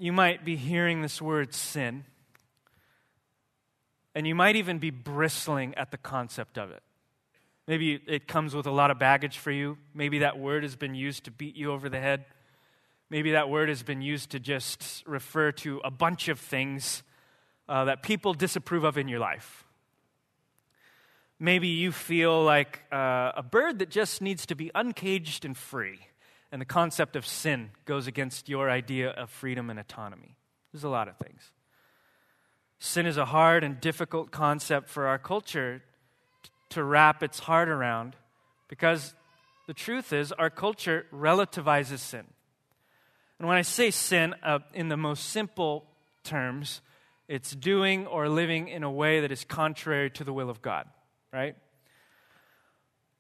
you 0.03 0.13
might 0.13 0.45
be 0.45 0.57
hearing 0.57 1.01
this 1.01 1.23
word 1.23 1.55
sin, 1.55 2.03
and 4.17 4.27
you 4.27 4.35
might 4.35 4.57
even 4.57 4.81
be 4.81 4.91
bristling 4.91 5.77
at 5.77 5.93
the 5.93 5.97
concept 5.97 6.59
of 6.59 6.73
it. 6.73 6.83
Maybe 7.69 8.03
it 8.09 8.27
comes 8.27 8.53
with 8.53 8.67
a 8.67 8.73
lot 8.73 8.91
of 8.91 8.99
baggage 8.99 9.39
for 9.39 9.53
you. 9.53 9.79
Maybe 9.95 10.19
that 10.19 10.41
word 10.41 10.65
has 10.65 10.75
been 10.75 10.97
used 10.97 11.27
to 11.27 11.31
beat 11.31 11.55
you 11.55 11.71
over 11.71 11.89
the 11.89 12.01
head. 12.01 12.25
Maybe 13.11 13.31
that 13.31 13.49
word 13.49 13.69
has 13.69 13.85
been 13.85 14.03
used 14.03 14.31
to 14.31 14.41
just 14.41 15.05
refer 15.07 15.53
to 15.53 15.81
a 15.85 15.91
bunch 15.93 16.27
of 16.27 16.41
things 16.41 17.05
uh, 17.69 17.85
that 17.85 18.03
people 18.03 18.35
disapprove 18.35 18.83
of 18.83 18.99
in 18.99 19.07
your 19.07 19.21
life. 19.21 19.65
Maybe 21.39 21.69
you 21.69 21.93
feel 21.93 22.43
like 22.43 22.83
uh, 22.91 23.31
a 23.37 23.45
bird 23.49 23.79
that 23.79 23.89
just 23.89 24.21
needs 24.21 24.47
to 24.47 24.57
be 24.57 24.73
uncaged 24.75 25.45
and 25.45 25.57
free, 25.57 26.01
and 26.53 26.61
the 26.61 26.67
concept 26.67 27.17
of 27.17 27.27
sin 27.27 27.71
goes 27.87 28.07
against 28.07 28.49
your 28.49 28.71
idea 28.71 29.09
of 29.11 29.31
freedom 29.31 29.71
and 29.71 29.81
autonomy. 29.81 30.37
There's 30.71 30.85
a 30.85 30.89
lot 30.91 31.09
of 31.09 31.17
things. 31.17 31.51
Sin 32.79 33.07
is 33.07 33.17
a 33.17 33.25
hard 33.25 33.65
and 33.65 33.81
difficult 33.81 34.31
concept 34.31 34.91
for 34.91 35.07
our 35.07 35.19
culture 35.19 35.83
to 36.69 36.85
wrap 36.85 37.23
its 37.23 37.39
heart 37.39 37.69
around 37.69 38.17
because 38.69 39.15
the 39.67 39.75
truth 39.75 40.13
is, 40.13 40.33
our 40.33 40.51
culture 40.51 41.07
relativizes 41.13 42.01
sin. 42.01 42.25
And 43.39 43.49
when 43.49 43.57
I 43.57 43.63
say 43.63 43.91
sin, 43.91 44.35
uh, 44.43 44.59
in 44.75 44.89
the 44.89 44.97
most 44.97 45.31
simple 45.31 45.87
terms, 46.25 46.81
it's 47.29 47.53
doing 47.53 48.07
or 48.07 48.29
living 48.29 48.69
in 48.69 48.83
a 48.83 48.91
way 48.91 49.21
that 49.21 49.33
is 49.33 49.45
contrary 49.45 50.11
to 50.11 50.25
the 50.25 50.33
will 50.33 50.51
of 50.51 50.61
God, 50.61 50.87
right? 51.33 51.57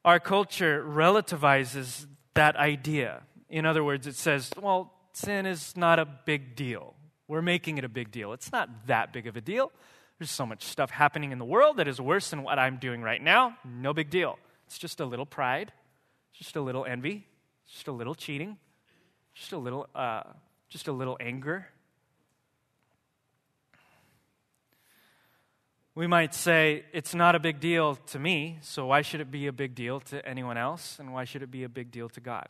Our 0.04 0.20
culture 0.20 0.84
relativizes 0.84 2.06
that 2.34 2.56
idea. 2.56 3.22
In 3.48 3.66
other 3.66 3.84
words, 3.84 4.06
it 4.06 4.16
says, 4.16 4.50
well, 4.60 4.92
sin 5.12 5.46
is 5.46 5.76
not 5.76 5.98
a 5.98 6.04
big 6.04 6.56
deal. 6.56 6.94
We're 7.28 7.42
making 7.42 7.78
it 7.78 7.84
a 7.84 7.88
big 7.88 8.10
deal. 8.10 8.32
It's 8.32 8.52
not 8.52 8.86
that 8.86 9.12
big 9.12 9.26
of 9.26 9.36
a 9.36 9.40
deal. 9.40 9.72
There's 10.18 10.30
so 10.30 10.46
much 10.46 10.64
stuff 10.64 10.90
happening 10.90 11.32
in 11.32 11.38
the 11.38 11.44
world 11.44 11.78
that 11.78 11.88
is 11.88 12.00
worse 12.00 12.30
than 12.30 12.42
what 12.42 12.58
I'm 12.58 12.76
doing 12.76 13.02
right 13.02 13.22
now. 13.22 13.56
No 13.64 13.92
big 13.92 14.10
deal. 14.10 14.38
It's 14.66 14.78
just 14.78 15.00
a 15.00 15.04
little 15.04 15.26
pride, 15.26 15.72
just 16.32 16.56
a 16.56 16.60
little 16.60 16.84
envy, 16.84 17.26
just 17.70 17.88
a 17.88 17.92
little 17.92 18.14
cheating, 18.14 18.56
just 19.34 19.52
a 19.52 19.58
little, 19.58 19.88
uh, 19.94 20.22
just 20.68 20.88
a 20.88 20.92
little 20.92 21.16
anger. 21.20 21.66
We 25.94 26.06
might 26.06 26.34
say, 26.34 26.84
it's 26.92 27.14
not 27.14 27.34
a 27.34 27.38
big 27.38 27.60
deal 27.60 27.96
to 27.96 28.18
me, 28.18 28.58
so 28.62 28.86
why 28.86 29.02
should 29.02 29.20
it 29.20 29.30
be 29.30 29.46
a 29.46 29.52
big 29.52 29.74
deal 29.74 30.00
to 30.00 30.26
anyone 30.26 30.56
else? 30.56 30.98
And 30.98 31.12
why 31.12 31.24
should 31.24 31.42
it 31.42 31.50
be 31.50 31.64
a 31.64 31.68
big 31.68 31.90
deal 31.90 32.08
to 32.10 32.20
God? 32.20 32.48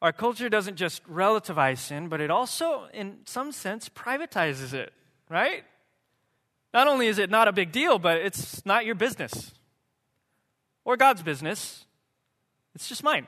Our 0.00 0.12
culture 0.12 0.48
doesn't 0.48 0.76
just 0.76 1.06
relativize 1.06 1.78
sin, 1.78 2.08
but 2.08 2.22
it 2.22 2.30
also, 2.30 2.88
in 2.94 3.18
some 3.26 3.52
sense, 3.52 3.90
privatizes 3.90 4.72
it, 4.72 4.94
right? 5.28 5.64
Not 6.72 6.86
only 6.88 7.08
is 7.08 7.18
it 7.18 7.28
not 7.28 7.48
a 7.48 7.52
big 7.52 7.72
deal, 7.72 7.98
but 7.98 8.16
it's 8.16 8.64
not 8.64 8.86
your 8.86 8.94
business 8.94 9.52
or 10.86 10.96
God's 10.96 11.22
business. 11.22 11.84
It's 12.74 12.88
just 12.88 13.02
mine. 13.02 13.26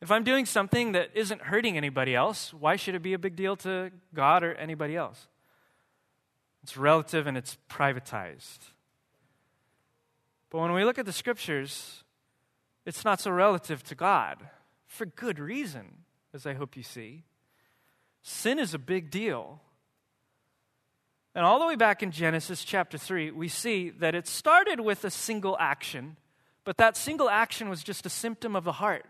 If 0.00 0.10
I'm 0.10 0.24
doing 0.24 0.46
something 0.46 0.92
that 0.92 1.10
isn't 1.14 1.42
hurting 1.42 1.76
anybody 1.76 2.14
else, 2.14 2.54
why 2.54 2.76
should 2.76 2.94
it 2.94 3.02
be 3.02 3.12
a 3.12 3.18
big 3.18 3.36
deal 3.36 3.56
to 3.56 3.90
God 4.14 4.42
or 4.44 4.54
anybody 4.54 4.96
else? 4.96 5.26
It's 6.62 6.76
relative 6.76 7.26
and 7.26 7.36
it's 7.36 7.56
privatized. 7.70 8.58
But 10.50 10.58
when 10.58 10.72
we 10.72 10.84
look 10.84 10.98
at 10.98 11.06
the 11.06 11.12
scriptures, 11.12 12.04
it's 12.86 13.04
not 13.04 13.20
so 13.20 13.30
relative 13.30 13.82
to 13.84 13.94
God 13.94 14.38
for 14.86 15.06
good 15.06 15.38
reason, 15.38 16.04
as 16.32 16.46
I 16.46 16.54
hope 16.54 16.76
you 16.76 16.82
see. 16.82 17.24
Sin 18.22 18.58
is 18.58 18.74
a 18.74 18.78
big 18.78 19.10
deal. 19.10 19.60
And 21.34 21.44
all 21.44 21.60
the 21.60 21.66
way 21.66 21.76
back 21.76 22.02
in 22.02 22.10
Genesis 22.10 22.64
chapter 22.64 22.98
3, 22.98 23.30
we 23.30 23.48
see 23.48 23.90
that 23.90 24.14
it 24.14 24.26
started 24.26 24.80
with 24.80 25.04
a 25.04 25.10
single 25.10 25.56
action, 25.60 26.16
but 26.64 26.78
that 26.78 26.96
single 26.96 27.30
action 27.30 27.68
was 27.68 27.82
just 27.82 28.06
a 28.06 28.10
symptom 28.10 28.56
of 28.56 28.64
the 28.64 28.72
heart 28.72 29.06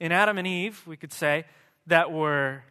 in 0.00 0.12
Adam 0.12 0.38
and 0.38 0.46
Eve, 0.46 0.82
we 0.86 0.96
could 0.96 1.12
say, 1.12 1.44
that 1.86 2.10
were 2.10 2.64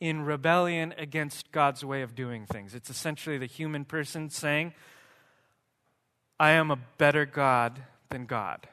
in 0.00 0.24
rebellion 0.24 0.94
against 0.96 1.50
God's 1.50 1.84
way 1.84 2.02
of 2.02 2.14
doing 2.14 2.46
things. 2.46 2.74
It's 2.74 2.90
essentially 2.90 3.38
the 3.38 3.46
human 3.46 3.84
person 3.84 4.30
saying, 4.30 4.74
I 6.38 6.50
am 6.52 6.70
a 6.70 6.78
better 6.98 7.26
God 7.26 7.80
than 8.10 8.26
God. 8.26 8.68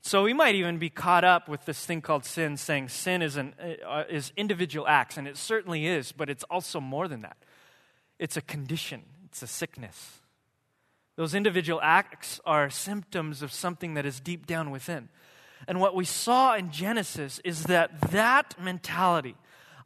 So 0.00 0.22
we 0.22 0.34
might 0.34 0.54
even 0.54 0.78
be 0.78 0.90
caught 0.90 1.24
up 1.24 1.48
with 1.48 1.64
this 1.64 1.84
thing 1.84 2.02
called 2.02 2.26
sin, 2.26 2.58
saying 2.58 2.88
sin 2.90 3.22
is, 3.22 3.36
an, 3.36 3.54
uh, 3.86 4.04
is 4.08 4.32
individual 4.36 4.86
acts, 4.86 5.16
and 5.16 5.26
it 5.26 5.38
certainly 5.38 5.86
is, 5.86 6.12
but 6.12 6.28
it's 6.28 6.44
also 6.44 6.78
more 6.78 7.08
than 7.08 7.22
that. 7.22 7.38
It's 8.18 8.36
a 8.36 8.42
condition, 8.42 9.02
it's 9.24 9.42
a 9.42 9.46
sickness. 9.46 10.20
Those 11.16 11.34
individual 11.34 11.80
acts 11.82 12.40
are 12.44 12.68
symptoms 12.68 13.40
of 13.40 13.52
something 13.52 13.94
that 13.94 14.04
is 14.04 14.20
deep 14.20 14.46
down 14.46 14.70
within. 14.70 15.08
And 15.66 15.80
what 15.80 15.94
we 15.94 16.04
saw 16.04 16.54
in 16.54 16.70
Genesis 16.70 17.40
is 17.44 17.64
that 17.64 18.00
that 18.12 18.60
mentality, 18.60 19.36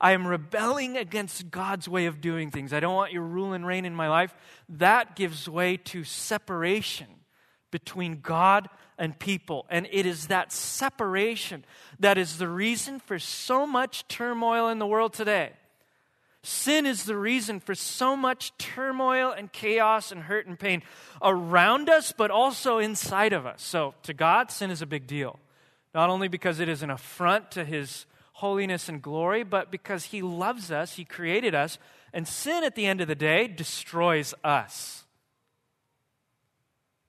I 0.01 0.12
am 0.12 0.27
rebelling 0.27 0.97
against 0.97 1.51
God's 1.51 1.88
way 1.88 2.07
of 2.07 2.21
doing 2.21 2.51
things. 2.51 2.73
I 2.73 2.81
don't 2.81 2.95
want 2.95 3.12
your 3.12 3.23
rule 3.23 3.53
and 3.53 3.67
reign 3.67 3.85
in 3.85 3.95
my 3.95 4.09
life. 4.09 4.35
That 4.69 5.17
gives 5.17 5.49
way 5.49 5.77
to 5.77 6.05
separation 6.05 7.09
between 7.71 8.21
God 8.21 8.69
and 8.97 9.19
people. 9.19 9.67
And 9.69 9.88
it 9.91 10.07
is 10.07 10.29
that 10.29 10.53
separation 10.53 11.64
that 12.01 12.19
is 12.19 12.38
the 12.38 12.49
reason 12.49 13.01
for 13.01 13.19
so 13.19 13.67
much 13.67 14.07
turmoil 14.09 14.69
in 14.69 14.79
the 14.79 14.87
world 14.87 15.12
today. 15.12 15.53
Sin 16.45 16.87
is 16.87 17.05
the 17.05 17.17
reason 17.17 17.59
for 17.59 17.75
so 17.75 18.17
much 18.17 18.57
turmoil 18.59 19.33
and 19.33 19.53
chaos 19.53 20.12
and 20.12 20.23
hurt 20.23 20.47
and 20.47 20.59
pain 20.59 20.83
around 21.21 21.88
us, 21.88 22.12
but 22.17 22.31
also 22.31 22.79
inside 22.79 23.33
of 23.33 23.45
us. 23.45 23.61
So, 23.61 23.95
to 24.05 24.14
God, 24.14 24.51
sin 24.51 24.71
is 24.71 24.81
a 24.81 24.87
big 24.87 25.07
deal 25.07 25.38
not 25.94 26.11
only 26.11 26.29
because 26.29 26.61
it 26.61 26.68
is 26.68 26.83
an 26.83 26.90
affront 26.90 27.51
to 27.53 27.64
his 27.64 28.07
holiness 28.35 28.88
and 28.88 29.03
glory, 29.03 29.42
but 29.42 29.70
because 29.70 30.07
he 30.07 30.22
loves 30.22 30.70
us, 30.70 30.94
he 30.94 31.05
created 31.05 31.55
us, 31.55 31.79
and 32.12 32.27
sin 32.27 32.62
at 32.64 32.74
the 32.74 32.87
end 32.87 33.01
of 33.01 33.09
the 33.09 33.14
day 33.14 33.48
destroys 33.48 34.33
us, 34.44 35.05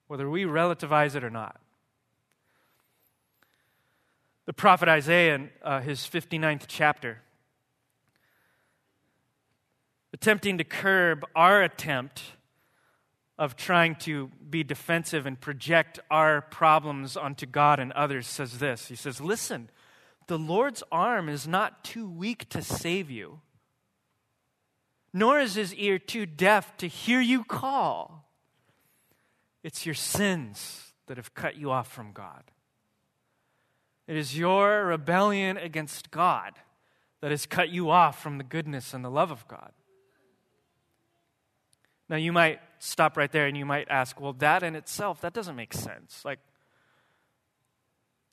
whether 0.08 0.28
we 0.28 0.44
relativize 0.44 1.14
it 1.14 1.22
or 1.22 1.30
not. 1.30 1.60
The 4.46 4.52
prophet 4.52 4.88
Isaiah, 4.88 5.36
in 5.36 5.50
uh, 5.62 5.80
his 5.80 6.00
59th 6.00 6.64
chapter, 6.66 7.22
attempting 10.12 10.58
to 10.58 10.64
curb 10.64 11.24
our 11.36 11.62
attempt 11.62 12.22
of 13.40 13.56
trying 13.56 13.94
to 13.94 14.30
be 14.50 14.62
defensive 14.62 15.24
and 15.24 15.40
project 15.40 15.98
our 16.10 16.42
problems 16.42 17.16
onto 17.16 17.46
God 17.46 17.80
and 17.80 17.90
others 17.92 18.26
says 18.26 18.58
this. 18.58 18.88
He 18.88 18.94
says, 18.94 19.18
Listen, 19.18 19.70
the 20.26 20.38
Lord's 20.38 20.82
arm 20.92 21.30
is 21.30 21.48
not 21.48 21.82
too 21.82 22.06
weak 22.06 22.50
to 22.50 22.60
save 22.60 23.10
you, 23.10 23.40
nor 25.14 25.40
is 25.40 25.54
his 25.54 25.74
ear 25.74 25.98
too 25.98 26.26
deaf 26.26 26.76
to 26.76 26.86
hear 26.86 27.22
you 27.22 27.42
call. 27.42 28.28
It's 29.62 29.86
your 29.86 29.94
sins 29.94 30.92
that 31.06 31.16
have 31.16 31.32
cut 31.32 31.56
you 31.56 31.70
off 31.70 31.90
from 31.90 32.12
God. 32.12 32.44
It 34.06 34.16
is 34.16 34.36
your 34.36 34.84
rebellion 34.84 35.56
against 35.56 36.10
God 36.10 36.52
that 37.22 37.30
has 37.30 37.46
cut 37.46 37.70
you 37.70 37.88
off 37.88 38.22
from 38.22 38.36
the 38.36 38.44
goodness 38.44 38.92
and 38.92 39.02
the 39.02 39.10
love 39.10 39.30
of 39.30 39.48
God. 39.48 39.72
Now, 42.10 42.16
you 42.16 42.32
might 42.32 42.60
stop 42.80 43.16
right 43.16 43.30
there 43.30 43.46
and 43.46 43.56
you 43.56 43.66
might 43.66 43.88
ask, 43.88 44.18
well, 44.20 44.32
that 44.32 44.62
in 44.62 44.74
itself, 44.74 45.20
that 45.20 45.32
doesn't 45.32 45.54
make 45.54 45.72
sense. 45.72 46.24
Like, 46.24 46.40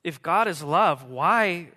if 0.02 0.22
God 0.22 0.48
is 0.48 0.62
love, 0.62 1.04
why, 1.04 1.68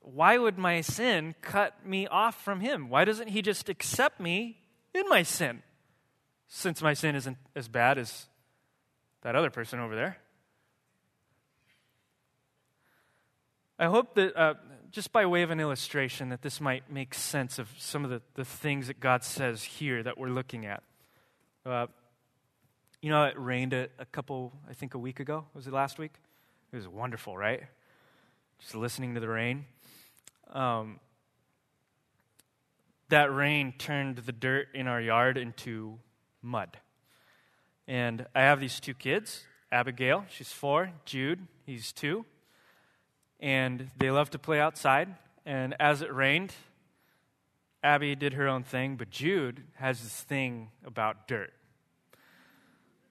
why 0.00 0.36
would 0.36 0.58
my 0.58 0.82
sin 0.82 1.34
cut 1.40 1.86
me 1.86 2.06
off 2.06 2.40
from 2.44 2.60
Him? 2.60 2.90
Why 2.90 3.04
doesn't 3.04 3.28
He 3.28 3.40
just 3.40 3.68
accept 3.68 4.20
me 4.20 4.58
in 4.94 5.08
my 5.08 5.22
sin? 5.22 5.62
Since 6.48 6.82
my 6.82 6.92
sin 6.92 7.14
isn't 7.16 7.38
as 7.56 7.66
bad 7.66 7.98
as 7.98 8.26
that 9.22 9.34
other 9.34 9.50
person 9.50 9.80
over 9.80 9.96
there. 9.96 10.18
I 13.78 13.86
hope 13.86 14.14
that, 14.16 14.36
uh, 14.36 14.54
just 14.90 15.12
by 15.12 15.24
way 15.24 15.42
of 15.42 15.50
an 15.50 15.60
illustration, 15.60 16.28
that 16.28 16.42
this 16.42 16.60
might 16.60 16.90
make 16.90 17.14
sense 17.14 17.58
of 17.58 17.70
some 17.78 18.04
of 18.04 18.10
the, 18.10 18.20
the 18.34 18.44
things 18.44 18.88
that 18.88 19.00
God 19.00 19.24
says 19.24 19.62
here 19.62 20.02
that 20.02 20.18
we're 20.18 20.30
looking 20.30 20.66
at. 20.66 20.82
Uh, 21.64 21.86
you 23.00 23.10
know, 23.10 23.24
it 23.24 23.38
rained 23.38 23.72
a, 23.72 23.88
a, 23.98 24.04
couple, 24.04 24.52
I 24.68 24.74
think 24.74 24.94
a 24.94 24.98
week 24.98 25.20
ago. 25.20 25.44
Was 25.54 25.66
it 25.66 25.72
last 25.72 25.98
week? 25.98 26.12
It 26.72 26.76
was 26.76 26.88
wonderful, 26.88 27.36
right? 27.36 27.62
Just 28.60 28.74
listening 28.74 29.14
to 29.14 29.20
the 29.20 29.28
rain. 29.28 29.66
Um, 30.52 30.98
that 33.08 33.32
rain 33.32 33.72
turned 33.78 34.16
the 34.16 34.32
dirt 34.32 34.68
in 34.74 34.86
our 34.86 35.00
yard 35.00 35.38
into 35.38 35.98
mud. 36.42 36.78
And 37.86 38.26
I 38.34 38.42
have 38.42 38.60
these 38.60 38.80
two 38.80 38.94
kids 38.94 39.44
Abigail, 39.70 40.24
she's 40.30 40.50
four, 40.50 40.92
Jude, 41.04 41.46
he's 41.66 41.92
two. 41.92 42.24
And 43.38 43.90
they 43.96 44.10
love 44.10 44.30
to 44.30 44.38
play 44.38 44.60
outside. 44.60 45.14
And 45.44 45.74
as 45.78 46.02
it 46.02 46.12
rained, 46.12 46.54
Abby 47.82 48.16
did 48.16 48.32
her 48.32 48.48
own 48.48 48.64
thing, 48.64 48.96
but 48.96 49.10
Jude 49.10 49.62
has 49.74 50.02
this 50.02 50.20
thing 50.22 50.70
about 50.84 51.28
dirt. 51.28 51.52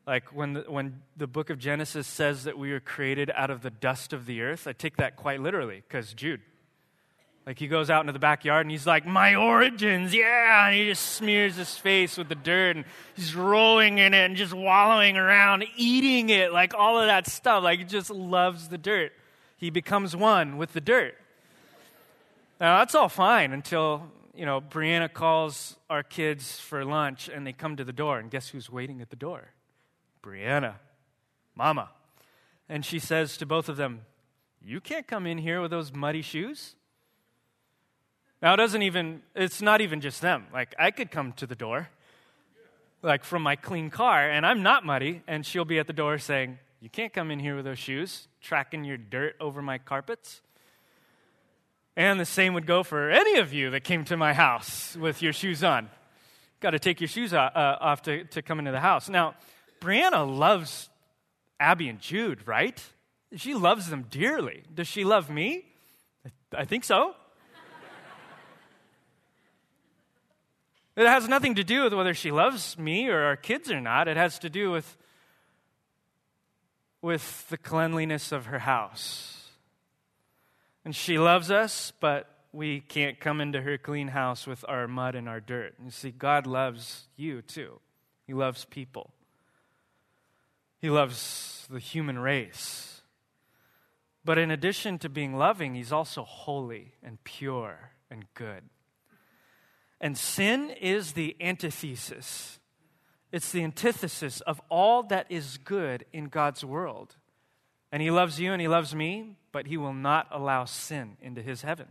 Like 0.08 0.34
when 0.34 0.54
the, 0.54 0.62
when 0.62 1.02
the 1.18 1.28
book 1.28 1.50
of 1.50 1.60
Genesis 1.60 2.08
says 2.08 2.46
that 2.46 2.58
we 2.58 2.72
were 2.72 2.80
created 2.80 3.30
out 3.36 3.50
of 3.50 3.62
the 3.62 3.70
dust 3.70 4.14
of 4.14 4.26
the 4.26 4.42
earth, 4.42 4.66
I 4.66 4.72
take 4.72 4.96
that 4.98 5.18
quite 5.18 5.42
literally 5.42 5.84
because 5.86 6.14
Jude. 6.14 6.40
Like 7.46 7.60
he 7.60 7.68
goes 7.68 7.90
out 7.90 8.02
into 8.02 8.14
the 8.14 8.20
backyard 8.20 8.66
and 8.66 8.72
he's 8.72 8.88
like, 8.88 9.06
My 9.06 9.36
origins, 9.36 10.14
yeah. 10.14 10.68
And 10.68 10.76
he 10.76 10.86
just 10.86 11.14
smears 11.14 11.58
his 11.58 11.78
face 11.78 12.18
with 12.18 12.30
the 12.30 12.36
dirt 12.36 12.78
and 12.78 12.86
he's 13.16 13.36
rolling 13.36 13.98
in 13.98 14.14
it 14.14 14.26
and 14.26 14.38
just 14.38 14.54
wallowing 14.54 15.18
around, 15.18 15.66
eating 15.76 16.30
it, 16.30 16.54
like 16.54 16.74
all 16.74 17.00
of 17.00 17.08
that 17.08 17.28
stuff. 17.28 17.64
Like 17.64 17.80
he 17.80 17.86
just 17.86 18.10
loves 18.10 18.70
the 18.70 18.78
dirt. 18.78 19.12
He 19.58 19.70
becomes 19.70 20.16
one 20.16 20.58
with 20.58 20.72
the 20.72 20.82
dirt. 20.82 21.16
Now 22.62 22.80
that's 22.80 22.96
all 22.96 23.10
fine 23.10 23.52
until, 23.52 24.10
you 24.34 24.46
know, 24.46 24.62
Brianna 24.62 25.12
calls 25.12 25.76
our 25.90 26.04
kids 26.04 26.60
for 26.60 26.86
lunch 26.86 27.30
and 27.30 27.46
they 27.46 27.54
come 27.54 27.76
to 27.76 27.84
the 27.84 27.94
door 27.94 28.20
and 28.20 28.32
guess 28.32 28.50
who's 28.50 28.70
waiting 28.70 29.02
at 29.02 29.10
the 29.10 29.16
door? 29.18 29.52
Brianna, 30.28 30.76
Mama. 31.56 31.90
And 32.68 32.86
she 32.86 33.00
says 33.00 33.38
to 33.38 33.46
both 33.46 33.70
of 33.70 33.78
them, 33.78 34.02
You 34.62 34.82
can't 34.82 35.08
come 35.08 35.26
in 35.26 35.38
here 35.38 35.62
with 35.62 35.72
those 35.72 35.94
muddy 35.94 36.22
shoes. 36.22 36.76
Now, 38.42 38.54
it 38.54 38.58
doesn't 38.58 38.82
even, 38.82 39.22
it's 39.36 39.62
not 39.62 39.82
even 39.82 40.02
just 40.02 40.22
them. 40.22 40.48
Like, 40.54 40.76
I 40.78 40.92
could 40.92 41.10
come 41.12 41.32
to 41.34 41.48
the 41.48 41.56
door, 41.56 41.90
like 43.02 43.24
from 43.24 43.42
my 43.42 43.56
clean 43.56 43.90
car, 43.90 44.30
and 44.30 44.46
I'm 44.46 44.62
not 44.62 44.86
muddy, 44.86 45.24
and 45.28 45.46
she'll 45.46 45.66
be 45.66 45.80
at 45.80 45.88
the 45.88 45.94
door 45.94 46.18
saying, 46.18 46.60
You 46.82 46.90
can't 46.90 47.14
come 47.14 47.32
in 47.32 47.40
here 47.40 47.56
with 47.56 47.66
those 47.66 47.80
shoes, 47.80 48.28
tracking 48.42 48.84
your 48.84 48.98
dirt 48.98 49.38
over 49.40 49.62
my 49.62 49.78
carpets. 49.78 50.42
And 51.96 52.20
the 52.20 52.26
same 52.26 52.54
would 52.54 52.68
go 52.68 52.84
for 52.84 53.10
any 53.10 53.40
of 53.40 53.54
you 53.54 53.72
that 53.72 53.84
came 53.84 54.06
to 54.06 54.18
my 54.18 54.34
house 54.34 54.96
with 54.96 55.24
your 55.24 55.34
shoes 55.34 55.64
on. 55.64 55.90
Got 56.60 56.72
to 56.72 56.80
take 56.80 57.02
your 57.02 57.08
shoes 57.08 57.34
off, 57.34 57.56
uh, 57.56 57.78
off 57.80 58.02
to, 58.04 58.26
to 58.26 58.42
come 58.44 58.60
into 58.60 58.72
the 58.72 58.80
house. 58.80 59.10
Now, 59.10 59.34
Brianna 59.80 60.28
loves 60.28 60.90
Abby 61.60 61.90
and 61.90 62.00
Jude, 62.00 62.48
right? 62.48 62.82
She 63.36 63.54
loves 63.54 63.90
them 63.90 64.06
dearly. 64.10 64.64
Does 64.74 64.88
she 64.88 65.04
love 65.04 65.30
me? 65.30 65.66
I 66.54 66.66
think 66.66 66.84
so. 66.84 67.16
it 70.96 71.06
has 71.06 71.28
nothing 71.28 71.56
to 71.56 71.64
do 71.64 71.84
with 71.84 71.94
whether 71.94 72.14
she 72.14 72.32
loves 72.32 72.78
me 72.78 73.10
or 73.10 73.22
our 73.22 73.36
kids 73.36 73.72
or 73.72 73.82
not. 73.82 74.08
It 74.08 74.18
has 74.18 74.40
to 74.40 74.50
do 74.50 74.72
with, 74.72 74.98
with 77.02 77.50
the 77.50 77.58
cleanliness 77.58 78.32
of 78.32 78.48
her 78.48 78.60
house. 78.60 79.52
And 80.86 80.96
she 80.96 81.20
loves 81.20 81.52
us, 81.52 81.92
but 82.00 82.30
we 82.54 82.80
can't 82.80 83.20
come 83.20 83.42
into 83.42 83.62
her 83.62 83.78
clean 83.78 84.08
house 84.08 84.48
with 84.48 84.64
our 84.70 84.88
mud 84.88 85.16
and 85.16 85.28
our 85.28 85.42
dirt. 85.42 85.76
You 85.84 85.92
see, 85.92 86.12
God 86.12 86.48
loves 86.48 87.08
you 87.18 87.42
too, 87.42 87.82
He 88.26 88.34
loves 88.34 88.64
people. 88.64 89.12
He 90.80 90.90
loves 90.90 91.68
the 91.70 91.80
human 91.80 92.20
race. 92.20 93.02
But 94.24 94.38
in 94.38 94.52
addition 94.52 95.00
to 95.00 95.10
being 95.10 95.36
loving, 95.36 95.74
he's 95.74 95.92
also 95.92 96.24
holy 96.24 96.94
and 97.02 97.24
pure 97.24 97.92
and 98.12 98.26
good. 98.34 98.64
And 100.00 100.18
sin 100.18 100.70
is 100.70 101.14
the 101.14 101.36
antithesis, 101.42 102.60
it's 103.32 103.52
the 103.52 103.64
antithesis 103.64 104.42
of 104.42 104.62
all 104.70 105.04
that 105.04 105.28
is 105.30 105.58
good 105.58 106.06
in 106.14 106.26
God's 106.26 106.64
world. 106.64 107.16
And 107.92 108.02
he 108.02 108.12
loves 108.12 108.40
you 108.40 108.52
and 108.52 108.62
he 108.62 108.68
loves 108.68 108.94
me, 108.94 109.38
but 109.52 109.68
he 109.68 109.78
will 109.78 109.94
not 109.94 110.28
allow 110.32 110.66
sin 110.66 111.18
into 111.22 111.42
his 111.42 111.62
heaven. 111.62 111.88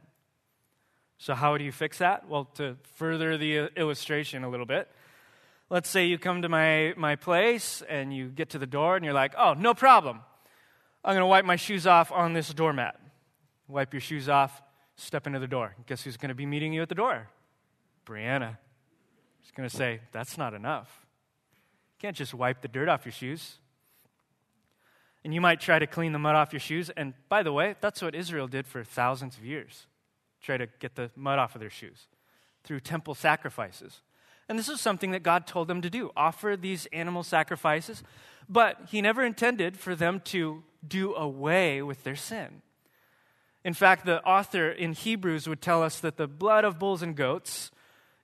So, 1.18 1.34
how 1.34 1.56
do 1.56 1.64
you 1.64 1.72
fix 1.72 1.98
that? 1.98 2.28
Well, 2.28 2.44
to 2.56 2.76
further 2.94 3.38
the 3.38 3.70
illustration 3.76 4.44
a 4.44 4.50
little 4.50 4.66
bit, 4.66 4.88
Let's 5.68 5.88
say 5.88 6.06
you 6.06 6.18
come 6.18 6.42
to 6.42 6.48
my, 6.48 6.94
my 6.96 7.16
place 7.16 7.82
and 7.88 8.14
you 8.14 8.28
get 8.28 8.50
to 8.50 8.58
the 8.58 8.66
door 8.66 8.96
and 8.96 9.04
you're 9.04 9.14
like, 9.14 9.34
oh, 9.36 9.54
no 9.54 9.74
problem. 9.74 10.20
I'm 11.04 11.12
going 11.12 11.22
to 11.22 11.26
wipe 11.26 11.44
my 11.44 11.56
shoes 11.56 11.86
off 11.86 12.12
on 12.12 12.34
this 12.34 12.52
doormat. 12.54 13.00
Wipe 13.68 13.92
your 13.92 14.00
shoes 14.00 14.28
off, 14.28 14.62
step 14.96 15.26
into 15.26 15.40
the 15.40 15.48
door. 15.48 15.74
Guess 15.86 16.04
who's 16.04 16.16
going 16.16 16.28
to 16.28 16.34
be 16.34 16.46
meeting 16.46 16.72
you 16.72 16.82
at 16.82 16.88
the 16.88 16.94
door? 16.94 17.28
Brianna. 18.06 18.58
She's 19.42 19.50
going 19.52 19.68
to 19.68 19.74
say, 19.74 20.00
that's 20.12 20.38
not 20.38 20.54
enough. 20.54 21.06
You 21.96 22.00
can't 22.00 22.16
just 22.16 22.32
wipe 22.32 22.62
the 22.62 22.68
dirt 22.68 22.88
off 22.88 23.04
your 23.04 23.12
shoes. 23.12 23.58
And 25.24 25.34
you 25.34 25.40
might 25.40 25.60
try 25.60 25.80
to 25.80 25.86
clean 25.88 26.12
the 26.12 26.20
mud 26.20 26.36
off 26.36 26.52
your 26.52 26.60
shoes. 26.60 26.90
And 26.90 27.14
by 27.28 27.42
the 27.42 27.52
way, 27.52 27.74
that's 27.80 28.02
what 28.02 28.14
Israel 28.14 28.46
did 28.46 28.68
for 28.68 28.84
thousands 28.84 29.36
of 29.36 29.44
years 29.44 29.86
try 30.40 30.56
to 30.56 30.68
get 30.78 30.94
the 30.94 31.10
mud 31.16 31.38
off 31.40 31.56
of 31.56 31.60
their 31.60 31.70
shoes 31.70 32.06
through 32.62 32.78
temple 32.78 33.14
sacrifices. 33.14 34.00
And 34.48 34.58
this 34.58 34.68
is 34.68 34.80
something 34.80 35.10
that 35.10 35.22
God 35.22 35.46
told 35.46 35.68
them 35.68 35.82
to 35.82 35.90
do 35.90 36.10
offer 36.16 36.56
these 36.56 36.86
animal 36.86 37.22
sacrifices. 37.22 38.02
But 38.48 38.78
He 38.90 39.00
never 39.00 39.24
intended 39.24 39.76
for 39.76 39.94
them 39.94 40.20
to 40.26 40.62
do 40.86 41.14
away 41.14 41.82
with 41.82 42.04
their 42.04 42.16
sin. 42.16 42.62
In 43.64 43.74
fact, 43.74 44.06
the 44.06 44.22
author 44.22 44.70
in 44.70 44.92
Hebrews 44.92 45.48
would 45.48 45.60
tell 45.60 45.82
us 45.82 45.98
that 45.98 46.16
the 46.16 46.28
blood 46.28 46.64
of 46.64 46.78
bulls 46.78 47.02
and 47.02 47.16
goats 47.16 47.72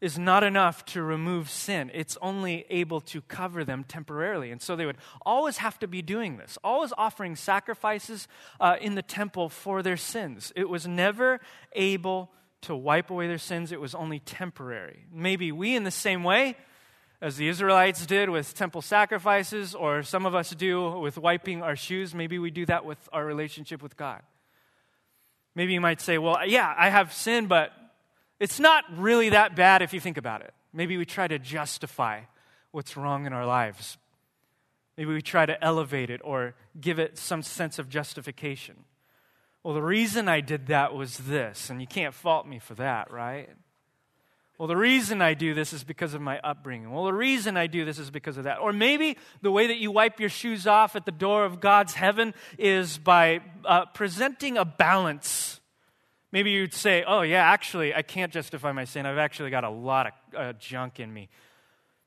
is 0.00 0.18
not 0.18 0.42
enough 0.42 0.84
to 0.84 1.02
remove 1.02 1.48
sin. 1.48 1.90
It's 1.94 2.18
only 2.20 2.66
able 2.70 3.00
to 3.00 3.20
cover 3.22 3.64
them 3.64 3.84
temporarily. 3.84 4.50
And 4.50 4.60
so 4.60 4.74
they 4.74 4.84
would 4.84 4.98
always 5.24 5.58
have 5.58 5.78
to 5.78 5.86
be 5.86 6.02
doing 6.02 6.36
this, 6.36 6.58
always 6.64 6.92
offering 6.98 7.36
sacrifices 7.36 8.26
uh, 8.58 8.76
in 8.80 8.96
the 8.96 9.02
temple 9.02 9.48
for 9.48 9.80
their 9.80 9.96
sins. 9.96 10.52
It 10.56 10.68
was 10.68 10.88
never 10.88 11.40
able 11.72 12.32
to 12.62 12.74
wipe 12.74 13.10
away 13.10 13.28
their 13.28 13.38
sins, 13.38 13.72
it 13.72 13.80
was 13.80 13.94
only 13.94 14.18
temporary. 14.18 15.06
Maybe 15.12 15.52
we, 15.52 15.76
in 15.76 15.84
the 15.84 15.90
same 15.90 16.24
way 16.24 16.56
as 17.20 17.36
the 17.36 17.48
Israelites 17.48 18.04
did 18.06 18.30
with 18.30 18.54
temple 18.54 18.82
sacrifices, 18.82 19.74
or 19.74 20.02
some 20.02 20.26
of 20.26 20.34
us 20.34 20.50
do 20.50 20.98
with 20.98 21.18
wiping 21.18 21.62
our 21.62 21.76
shoes, 21.76 22.14
maybe 22.14 22.38
we 22.38 22.50
do 22.50 22.66
that 22.66 22.84
with 22.84 22.98
our 23.12 23.24
relationship 23.24 23.82
with 23.82 23.96
God. 23.96 24.22
Maybe 25.54 25.72
you 25.72 25.80
might 25.80 26.00
say, 26.00 26.18
well, 26.18 26.38
yeah, 26.46 26.74
I 26.76 26.88
have 26.88 27.12
sin, 27.12 27.46
but 27.46 27.72
it's 28.40 28.58
not 28.58 28.84
really 28.96 29.28
that 29.30 29.54
bad 29.54 29.82
if 29.82 29.92
you 29.92 30.00
think 30.00 30.16
about 30.16 30.40
it. 30.40 30.52
Maybe 30.72 30.96
we 30.96 31.04
try 31.04 31.28
to 31.28 31.38
justify 31.38 32.22
what's 32.70 32.96
wrong 32.96 33.26
in 33.26 33.32
our 33.32 33.46
lives. 33.46 33.98
Maybe 34.96 35.12
we 35.12 35.22
try 35.22 35.46
to 35.46 35.62
elevate 35.62 36.10
it 36.10 36.20
or 36.24 36.54
give 36.80 36.98
it 36.98 37.18
some 37.18 37.42
sense 37.42 37.78
of 37.78 37.88
justification. 37.88 38.84
Well, 39.62 39.74
the 39.74 39.82
reason 39.82 40.28
I 40.28 40.40
did 40.40 40.66
that 40.66 40.94
was 40.94 41.18
this, 41.18 41.70
and 41.70 41.80
you 41.80 41.86
can't 41.86 42.14
fault 42.14 42.46
me 42.46 42.58
for 42.58 42.74
that, 42.74 43.10
right? 43.10 43.48
Well, 44.58 44.68
the 44.68 44.76
reason 44.76 45.22
I 45.22 45.34
do 45.34 45.54
this 45.54 45.72
is 45.72 45.84
because 45.84 46.14
of 46.14 46.20
my 46.20 46.38
upbringing. 46.40 46.90
Well, 46.90 47.04
the 47.04 47.12
reason 47.12 47.56
I 47.56 47.66
do 47.66 47.84
this 47.84 47.98
is 47.98 48.10
because 48.10 48.36
of 48.36 48.44
that. 48.44 48.58
Or 48.58 48.72
maybe 48.72 49.16
the 49.40 49.50
way 49.50 49.68
that 49.68 49.78
you 49.78 49.90
wipe 49.90 50.20
your 50.20 50.28
shoes 50.28 50.66
off 50.66 50.94
at 50.94 51.04
the 51.04 51.12
door 51.12 51.44
of 51.44 51.60
God's 51.60 51.94
heaven 51.94 52.34
is 52.58 52.98
by 52.98 53.40
uh, 53.64 53.86
presenting 53.86 54.58
a 54.58 54.64
balance 54.64 55.60
Maybe 56.32 56.50
you'd 56.50 56.72
say, 56.72 57.04
oh, 57.06 57.20
yeah, 57.20 57.44
actually, 57.44 57.94
I 57.94 58.00
can't 58.00 58.32
justify 58.32 58.72
my 58.72 58.84
sin. 58.84 59.04
I've 59.04 59.18
actually 59.18 59.50
got 59.50 59.64
a 59.64 59.70
lot 59.70 60.06
of 60.06 60.12
uh, 60.34 60.52
junk 60.54 60.98
in 60.98 61.12
me. 61.12 61.28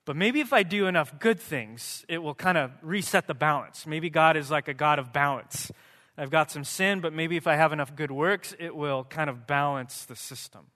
But 0.04 0.16
maybe 0.16 0.40
if 0.40 0.52
I 0.52 0.64
do 0.64 0.88
enough 0.88 1.20
good 1.20 1.40
things, 1.40 2.04
it 2.10 2.18
will 2.18 2.34
kind 2.34 2.58
of 2.58 2.72
reset 2.82 3.28
the 3.28 3.36
balance. 3.36 3.86
Maybe 3.86 4.10
God 4.10 4.36
is 4.36 4.50
like 4.50 4.68
a 4.68 4.74
God 4.74 4.98
of 4.98 5.14
balance. 5.14 5.72
I've 6.18 6.30
got 6.30 6.50
some 6.50 6.64
sin, 6.64 7.02
but 7.02 7.14
maybe 7.14 7.36
if 7.36 7.46
I 7.48 7.56
have 7.56 7.74
enough 7.74 7.96
good 7.96 8.12
works, 8.12 8.56
it 8.58 8.76
will 8.76 9.04
kind 9.04 9.30
of 9.30 9.46
balance 9.48 10.06
the 10.06 10.16
system. 10.16 10.68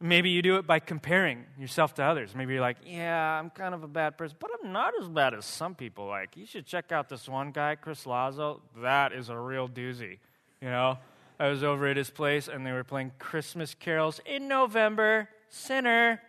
Maybe 0.00 0.28
you 0.28 0.42
do 0.42 0.56
it 0.56 0.66
by 0.66 0.78
comparing 0.78 1.46
yourself 1.58 1.94
to 1.94 2.02
others. 2.02 2.34
Maybe 2.34 2.52
you're 2.52 2.60
like, 2.60 2.76
yeah, 2.84 3.38
I'm 3.38 3.48
kind 3.48 3.74
of 3.74 3.82
a 3.82 3.88
bad 3.88 4.18
person, 4.18 4.36
but 4.38 4.50
I'm 4.62 4.72
not 4.72 4.92
as 5.00 5.08
bad 5.08 5.32
as 5.32 5.46
some 5.46 5.74
people. 5.74 6.06
Like, 6.06 6.36
you 6.36 6.44
should 6.44 6.66
check 6.66 6.92
out 6.92 7.08
this 7.08 7.28
one 7.28 7.50
guy, 7.50 7.76
Chris 7.76 8.04
Lazo. 8.04 8.60
That 8.82 9.12
is 9.12 9.30
a 9.30 9.38
real 9.38 9.68
doozy. 9.68 10.18
You 10.60 10.68
know, 10.68 10.98
I 11.38 11.48
was 11.48 11.64
over 11.64 11.86
at 11.86 11.96
his 11.96 12.10
place 12.10 12.48
and 12.48 12.66
they 12.66 12.72
were 12.72 12.84
playing 12.84 13.12
Christmas 13.18 13.74
carols 13.74 14.20
in 14.26 14.48
November. 14.48 15.30
Sinner. 15.48 16.20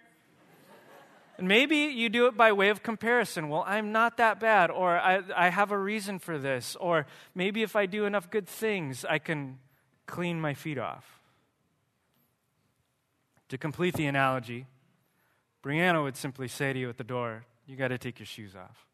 And 1.37 1.47
maybe 1.47 1.77
you 1.77 2.09
do 2.09 2.25
it 2.25 2.35
by 2.35 2.51
way 2.51 2.69
of 2.69 2.81
comparison. 2.81 3.47
Well, 3.47 3.63
I'm 3.67 3.91
not 3.91 4.17
that 4.17 4.39
bad, 4.39 4.71
or 4.71 4.97
I, 4.97 5.21
I 5.35 5.49
have 5.49 5.71
a 5.71 5.77
reason 5.77 6.17
for 6.17 6.39
this, 6.39 6.75
or 6.79 7.05
maybe 7.35 7.61
if 7.61 7.75
I 7.75 7.85
do 7.85 8.05
enough 8.05 8.31
good 8.31 8.47
things, 8.47 9.05
I 9.05 9.19
can 9.19 9.59
clean 10.07 10.41
my 10.41 10.55
feet 10.55 10.79
off. 10.79 11.21
To 13.49 13.57
complete 13.57 13.93
the 13.93 14.07
analogy, 14.07 14.65
Brianna 15.63 16.03
would 16.03 16.17
simply 16.17 16.47
say 16.47 16.73
to 16.73 16.79
you 16.79 16.89
at 16.89 16.97
the 16.97 17.03
door, 17.03 17.45
You 17.67 17.75
got 17.75 17.89
to 17.89 17.99
take 17.99 18.19
your 18.19 18.25
shoes 18.25 18.55
off. 18.55 18.87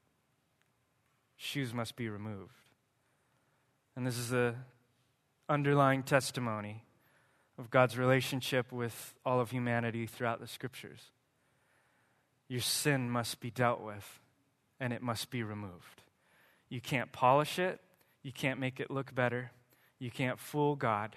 Shoes 1.38 1.74
must 1.74 1.96
be 1.96 2.10
removed. 2.10 2.54
And 3.96 4.06
this 4.06 4.18
is 4.18 4.30
the 4.30 4.56
underlying 5.48 6.04
testimony 6.04 6.84
of 7.58 7.70
God's 7.70 7.98
relationship 7.98 8.72
with 8.72 9.14
all 9.26 9.40
of 9.40 9.52
humanity 9.52 10.08
throughout 10.08 10.40
the 10.40 10.48
scriptures 10.48 11.12
your 12.48 12.62
sin 12.62 13.10
must 13.10 13.40
be 13.40 13.50
dealt 13.50 13.82
with 13.82 14.20
and 14.80 14.94
it 14.94 15.02
must 15.02 15.30
be 15.30 15.44
removed. 15.44 16.02
You 16.70 16.82
can't 16.82 17.12
polish 17.12 17.60
it, 17.60 17.80
you 18.22 18.32
can't 18.32 18.60
make 18.60 18.80
it 18.80 18.92
look 18.92 19.14
better, 19.14 19.52
you 20.00 20.12
can't 20.12 20.40
fool 20.40 20.76
God, 20.76 21.16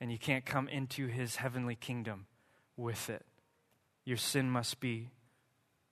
and 0.00 0.10
you 0.10 0.18
can't 0.18 0.44
come 0.44 0.68
into 0.68 1.06
his 1.06 1.36
heavenly 1.36 1.76
kingdom 1.76 2.26
with 2.76 3.08
it. 3.08 3.24
Your 4.04 4.16
sin 4.16 4.50
must 4.50 4.80
be 4.80 5.10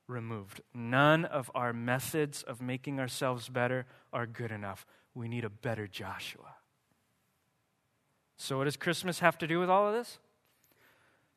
removed. 0.09 0.61
None 0.75 1.25
of 1.25 1.51
our 1.55 1.73
methods 1.73 2.43
of 2.43 2.61
making 2.61 2.99
ourselves 2.99 3.49
better 3.49 3.87
are 4.13 4.27
good 4.27 4.51
enough. 4.51 4.85
We 5.15 5.29
need 5.29 5.45
a 5.45 5.51
better 5.51 5.87
Joshua. 5.87 6.57
So, 8.37 8.59
what 8.59 8.65
does 8.65 8.77
Christmas 8.77 9.21
have 9.21 9.39
to 9.39 9.47
do 9.47 9.61
with 9.61 9.71
all 9.71 9.87
of 9.87 9.95
this? 9.95 10.19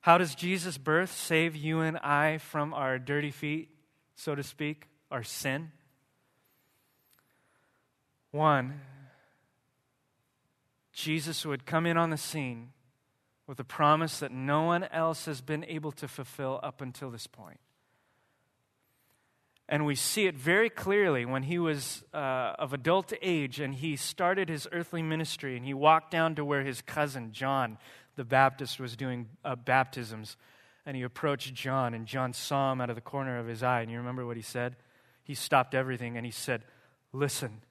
How 0.04 0.18
does 0.18 0.36
Jesus' 0.36 0.78
birth 0.78 1.14
save 1.14 1.56
you 1.56 1.80
and 1.80 1.98
I 1.98 2.38
from 2.38 2.74
our 2.74 3.00
dirty 3.00 3.32
feet, 3.32 3.70
so 4.18 4.36
to 4.36 4.44
speak, 4.44 4.90
our 5.10 5.24
sin? 5.24 5.72
One, 8.32 8.82
Jesus 10.92 11.46
would 11.46 11.66
come 11.66 11.86
in 11.86 11.96
on 11.96 12.10
the 12.10 12.18
scene 12.18 12.74
with 13.48 13.62
a 13.62 13.64
promise 13.64 14.20
that 14.20 14.34
no 14.34 14.64
one 14.64 14.84
else 14.84 15.24
has 15.24 15.40
been 15.40 15.64
able 15.64 15.94
to 15.94 16.10
fulfill 16.10 16.60
up 16.62 16.82
until 16.82 17.10
this 17.10 17.26
point. 17.26 17.62
And 19.70 19.86
we 19.86 19.96
see 19.96 20.26
it 20.26 20.36
very 20.36 20.70
clearly 20.70 21.26
when 21.26 21.44
he 21.44 21.58
was 21.58 22.04
uh, 22.14 22.18
of 22.60 22.74
adult 22.74 23.14
age 23.22 23.62
and 23.62 23.74
he 23.74 23.96
started 23.96 24.50
his 24.50 24.68
earthly 24.74 25.02
ministry 25.02 25.56
and 25.56 25.66
he 25.66 25.74
walked 25.74 26.12
down 26.12 26.36
to 26.36 26.44
where 26.44 26.64
his 26.64 26.82
cousin 26.82 27.32
John 27.32 27.78
the 28.16 28.24
Baptist 28.24 28.80
was 28.80 28.96
doing 28.96 29.28
uh, 29.44 29.56
baptisms, 29.56 30.38
and 30.86 30.96
he 30.96 31.04
approached 31.04 31.54
John, 31.54 31.94
and 31.94 32.06
John 32.06 32.34
saw 32.34 32.72
him 32.72 32.82
out 32.82 32.90
of 32.90 32.96
the 32.96 33.02
corner 33.02 33.40
of 33.40 33.48
his 33.48 33.64
eye. 33.64 33.82
And 33.82 33.92
you 33.92 33.98
remember 33.98 34.26
what 34.26 34.38
he 34.38 34.44
said? 34.44 34.76
He 35.24 35.36
stopped 35.36 35.74
everything 35.74 36.18
and 36.18 36.26
he 36.26 36.32
said, 36.32 36.64
Listen, 37.14 37.62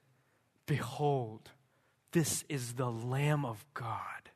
behold, 0.65 1.51
this 2.11 2.43
is 2.49 2.73
the 2.73 2.89
Lamb 2.89 3.45
of 3.45 3.63
God 3.73 4.29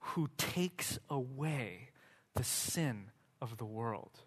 who 0.00 0.28
takes 0.36 0.98
away 1.08 1.90
the 2.34 2.44
sin 2.44 3.06
of 3.40 3.56
the 3.56 3.64
world. 3.64 4.20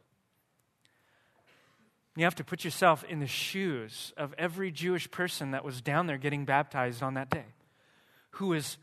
You 2.15 2.25
have 2.25 2.36
to 2.36 2.43
put 2.43 2.63
yourself 2.63 3.03
in 3.06 3.19
the 3.19 3.27
shoes 3.27 4.13
of 4.17 4.36
every 4.38 4.71
Jewish 4.71 5.10
person 5.10 5.51
that 5.51 5.65
was 5.65 5.82
down 5.82 6.06
there 6.06 6.17
getting 6.17 6.45
baptized 6.45 7.01
on 7.01 7.15
that 7.15 7.29
day, 7.29 7.45
who 8.32 8.53
is 8.53 8.77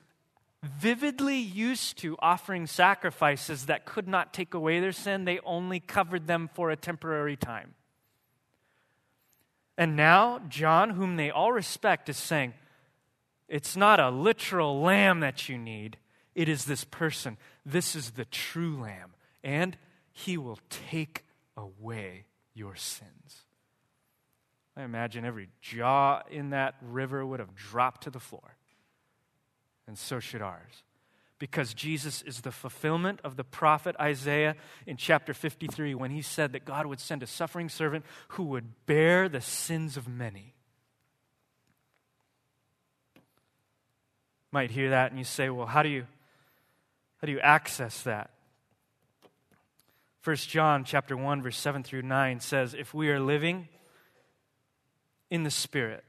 vividly 0.62 1.38
used 1.38 1.98
to 1.98 2.16
offering 2.18 2.66
sacrifices 2.66 3.66
that 3.66 3.86
could 3.86 4.06
not 4.06 4.34
take 4.34 4.54
away 4.54 4.80
their 4.80 4.92
sin, 4.92 5.24
they 5.24 5.38
only 5.40 5.80
covered 5.80 6.26
them 6.26 6.50
for 6.52 6.70
a 6.70 6.76
temporary 6.76 7.36
time. 7.36 7.74
And 9.78 9.96
now, 9.96 10.40
John, 10.48 10.90
whom 10.90 11.16
they 11.16 11.30
all 11.30 11.52
respect, 11.52 12.08
is 12.10 12.18
saying, 12.18 12.52
It's 13.48 13.76
not 13.76 13.98
a 13.98 14.10
literal 14.10 14.80
lamb 14.80 15.20
that 15.20 15.48
you 15.48 15.56
need, 15.56 15.96
it 16.34 16.48
is 16.48 16.66
this 16.66 16.84
person. 16.84 17.38
This 17.64 17.96
is 17.96 18.10
the 18.10 18.26
true 18.26 18.78
lamb, 18.80 19.14
and 19.42 19.76
he 20.12 20.36
will 20.36 20.58
take 20.68 21.24
away 21.56 22.26
your 22.52 22.76
sins. 22.76 23.44
I 24.76 24.82
imagine 24.82 25.24
every 25.24 25.48
jaw 25.60 26.22
in 26.30 26.50
that 26.50 26.74
river 26.82 27.24
would 27.24 27.40
have 27.40 27.54
dropped 27.54 28.02
to 28.02 28.10
the 28.10 28.20
floor 28.20 28.56
and 29.90 29.98
so 29.98 30.20
should 30.20 30.40
ours. 30.40 30.84
Because 31.40 31.74
Jesus 31.74 32.22
is 32.22 32.42
the 32.42 32.52
fulfillment 32.52 33.18
of 33.24 33.34
the 33.34 33.42
prophet 33.42 33.96
Isaiah 33.98 34.54
in 34.86 34.96
chapter 34.96 35.34
53 35.34 35.96
when 35.96 36.12
he 36.12 36.22
said 36.22 36.52
that 36.52 36.64
God 36.64 36.86
would 36.86 37.00
send 37.00 37.24
a 37.24 37.26
suffering 37.26 37.68
servant 37.68 38.04
who 38.28 38.44
would 38.44 38.86
bear 38.86 39.28
the 39.28 39.40
sins 39.40 39.96
of 39.96 40.06
many. 40.06 40.54
Might 44.52 44.70
hear 44.70 44.90
that 44.90 45.10
and 45.10 45.18
you 45.18 45.24
say, 45.24 45.50
well, 45.50 45.66
how 45.66 45.82
do 45.82 45.88
you, 45.88 46.06
how 47.20 47.26
do 47.26 47.32
you 47.32 47.40
access 47.40 48.02
that? 48.02 48.30
1 50.22 50.36
John 50.36 50.84
chapter 50.84 51.16
1 51.16 51.42
verse 51.42 51.58
7 51.58 51.82
through 51.82 52.02
9 52.02 52.38
says 52.38 52.74
if 52.74 52.94
we 52.94 53.10
are 53.10 53.18
living 53.18 53.66
in 55.30 55.42
the 55.42 55.50
spirit 55.50 56.04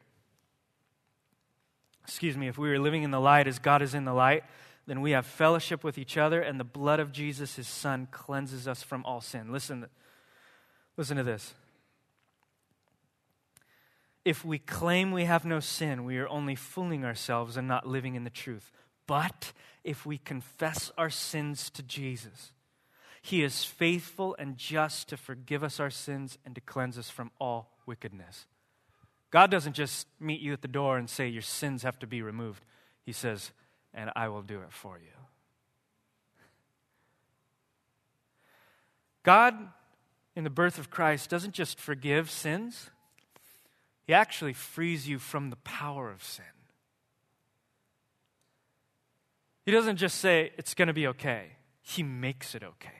excuse 2.03 2.37
me, 2.37 2.47
if 2.47 2.57
we 2.57 2.69
are 2.69 2.79
living 2.79 3.03
in 3.03 3.11
the 3.11 3.19
light 3.19 3.47
as 3.47 3.59
God 3.59 3.81
is 3.81 3.93
in 3.93 4.05
the 4.05 4.13
light, 4.13 4.43
then 4.87 5.01
we 5.01 5.11
have 5.11 5.25
fellowship 5.25 5.83
with 5.83 5.97
each 5.97 6.17
other, 6.17 6.41
and 6.41 6.59
the 6.59 6.63
blood 6.63 6.99
of 6.99 7.11
Jesus, 7.11 7.55
his 7.55 7.67
son, 7.67 8.07
cleanses 8.11 8.67
us 8.67 8.81
from 8.83 9.05
all 9.05 9.21
sin. 9.21 9.51
Listen, 9.51 9.85
listen 10.97 11.17
to 11.17 11.23
this. 11.23 11.53
If 14.23 14.45
we 14.45 14.59
claim 14.59 15.11
we 15.11 15.25
have 15.25 15.45
no 15.45 15.59
sin, 15.59 16.03
we 16.03 16.17
are 16.17 16.27
only 16.27 16.55
fooling 16.55 17.05
ourselves 17.05 17.57
and 17.57 17.67
not 17.67 17.87
living 17.87 18.15
in 18.15 18.23
the 18.23 18.29
truth. 18.29 18.71
But 19.07 19.51
if 19.83 20.05
we 20.05 20.17
confess 20.17 20.91
our 20.97 21.09
sins 21.09 21.69
to 21.71 21.83
Jesus, 21.83 22.51
he 23.21 23.43
is 23.43 23.63
faithful 23.63 24.35
and 24.37 24.57
just 24.57 25.09
to 25.09 25.17
forgive 25.17 25.63
us 25.63 25.79
our 25.79 25.89
sins 25.89 26.37
and 26.45 26.53
to 26.55 26.61
cleanse 26.61 26.97
us 26.97 27.09
from 27.09 27.31
all 27.39 27.77
wickedness. 27.85 28.45
God 29.31 29.49
doesn't 29.49 29.73
just 29.73 30.07
meet 30.19 30.41
you 30.41 30.51
at 30.51 30.61
the 30.61 30.67
door 30.67 30.97
and 30.97 31.09
say, 31.09 31.27
Your 31.27 31.41
sins 31.41 31.83
have 31.83 31.97
to 31.99 32.07
be 32.07 32.21
removed. 32.21 32.63
He 33.05 33.13
says, 33.13 33.51
And 33.93 34.11
I 34.15 34.27
will 34.27 34.41
do 34.41 34.61
it 34.61 34.71
for 34.71 34.99
you. 34.99 35.07
God, 39.23 39.55
in 40.35 40.43
the 40.43 40.49
birth 40.49 40.77
of 40.77 40.89
Christ, 40.89 41.29
doesn't 41.29 41.53
just 41.53 41.79
forgive 41.79 42.29
sins, 42.29 42.89
He 44.05 44.13
actually 44.13 44.53
frees 44.53 45.07
you 45.07 45.17
from 45.17 45.49
the 45.49 45.55
power 45.57 46.11
of 46.11 46.23
sin. 46.23 46.45
He 49.65 49.71
doesn't 49.71 49.97
just 49.97 50.19
say, 50.19 50.51
It's 50.57 50.73
going 50.73 50.89
to 50.89 50.93
be 50.93 51.07
okay, 51.07 51.53
He 51.81 52.03
makes 52.03 52.53
it 52.53 52.63
okay. 52.63 52.91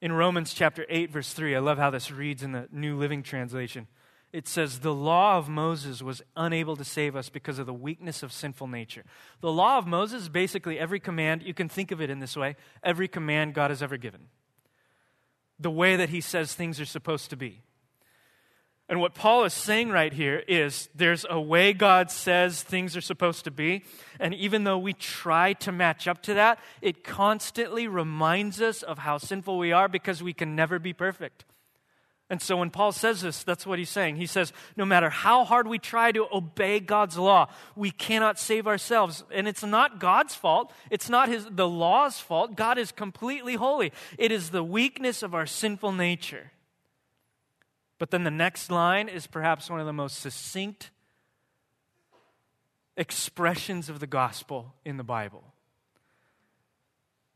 In 0.00 0.12
Romans 0.12 0.54
chapter 0.54 0.86
8, 0.88 1.10
verse 1.10 1.32
3, 1.32 1.56
I 1.56 1.58
love 1.58 1.78
how 1.78 1.90
this 1.90 2.12
reads 2.12 2.44
in 2.44 2.52
the 2.52 2.68
New 2.70 2.96
Living 2.96 3.24
Translation 3.24 3.88
it 4.32 4.46
says, 4.46 4.80
The 4.80 4.94
law 4.94 5.38
of 5.38 5.48
Moses 5.48 6.02
was 6.02 6.22
unable 6.36 6.76
to 6.76 6.84
save 6.84 7.16
us 7.16 7.28
because 7.28 7.58
of 7.58 7.66
the 7.66 7.72
weakness 7.72 8.22
of 8.22 8.32
sinful 8.32 8.66
nature. 8.66 9.04
The 9.40 9.52
law 9.52 9.78
of 9.78 9.86
Moses 9.86 10.28
basically 10.28 10.78
every 10.78 11.00
command, 11.00 11.42
you 11.42 11.54
can 11.54 11.68
think 11.68 11.90
of 11.90 12.00
it 12.00 12.10
in 12.10 12.18
this 12.18 12.36
way 12.36 12.56
every 12.82 13.08
command 13.08 13.54
God 13.54 13.70
has 13.70 13.82
ever 13.82 13.96
given. 13.96 14.28
The 15.58 15.70
way 15.70 15.96
that 15.96 16.10
he 16.10 16.20
says 16.20 16.54
things 16.54 16.80
are 16.80 16.84
supposed 16.84 17.30
to 17.30 17.36
be. 17.36 17.62
And 18.90 19.00
what 19.00 19.14
Paul 19.14 19.44
is 19.44 19.52
saying 19.52 19.90
right 19.90 20.12
here 20.12 20.42
is 20.48 20.88
there's 20.94 21.26
a 21.28 21.38
way 21.38 21.74
God 21.74 22.10
says 22.10 22.62
things 22.62 22.96
are 22.96 23.02
supposed 23.02 23.44
to 23.44 23.50
be. 23.50 23.84
And 24.18 24.34
even 24.34 24.64
though 24.64 24.78
we 24.78 24.94
try 24.94 25.52
to 25.54 25.72
match 25.72 26.08
up 26.08 26.22
to 26.22 26.34
that, 26.34 26.58
it 26.80 27.04
constantly 27.04 27.86
reminds 27.86 28.62
us 28.62 28.82
of 28.82 28.98
how 28.98 29.18
sinful 29.18 29.58
we 29.58 29.72
are 29.72 29.88
because 29.88 30.22
we 30.22 30.32
can 30.32 30.56
never 30.56 30.78
be 30.78 30.94
perfect. 30.94 31.44
And 32.30 32.42
so 32.42 32.58
when 32.58 32.68
Paul 32.68 32.92
says 32.92 33.22
this, 33.22 33.42
that's 33.42 33.66
what 33.66 33.78
he's 33.78 33.88
saying. 33.88 34.16
He 34.16 34.26
says, 34.26 34.52
no 34.76 34.84
matter 34.84 35.08
how 35.08 35.44
hard 35.44 35.66
we 35.66 35.78
try 35.78 36.12
to 36.12 36.26
obey 36.30 36.78
God's 36.78 37.16
law, 37.16 37.48
we 37.74 37.90
cannot 37.90 38.38
save 38.38 38.66
ourselves. 38.66 39.24
And 39.32 39.48
it's 39.48 39.64
not 39.64 39.98
God's 39.98 40.34
fault. 40.34 40.70
It's 40.90 41.08
not 41.08 41.30
his, 41.30 41.46
the 41.50 41.68
law's 41.68 42.20
fault. 42.20 42.54
God 42.54 42.76
is 42.76 42.92
completely 42.92 43.54
holy. 43.54 43.92
It 44.18 44.30
is 44.30 44.50
the 44.50 44.62
weakness 44.62 45.22
of 45.22 45.34
our 45.34 45.46
sinful 45.46 45.92
nature. 45.92 46.52
But 47.98 48.10
then 48.10 48.24
the 48.24 48.30
next 48.30 48.70
line 48.70 49.08
is 49.08 49.26
perhaps 49.26 49.70
one 49.70 49.80
of 49.80 49.86
the 49.86 49.92
most 49.94 50.18
succinct 50.18 50.90
expressions 52.98 53.88
of 53.88 54.00
the 54.00 54.06
gospel 54.06 54.74
in 54.84 54.98
the 54.98 55.04
Bible. 55.04 55.44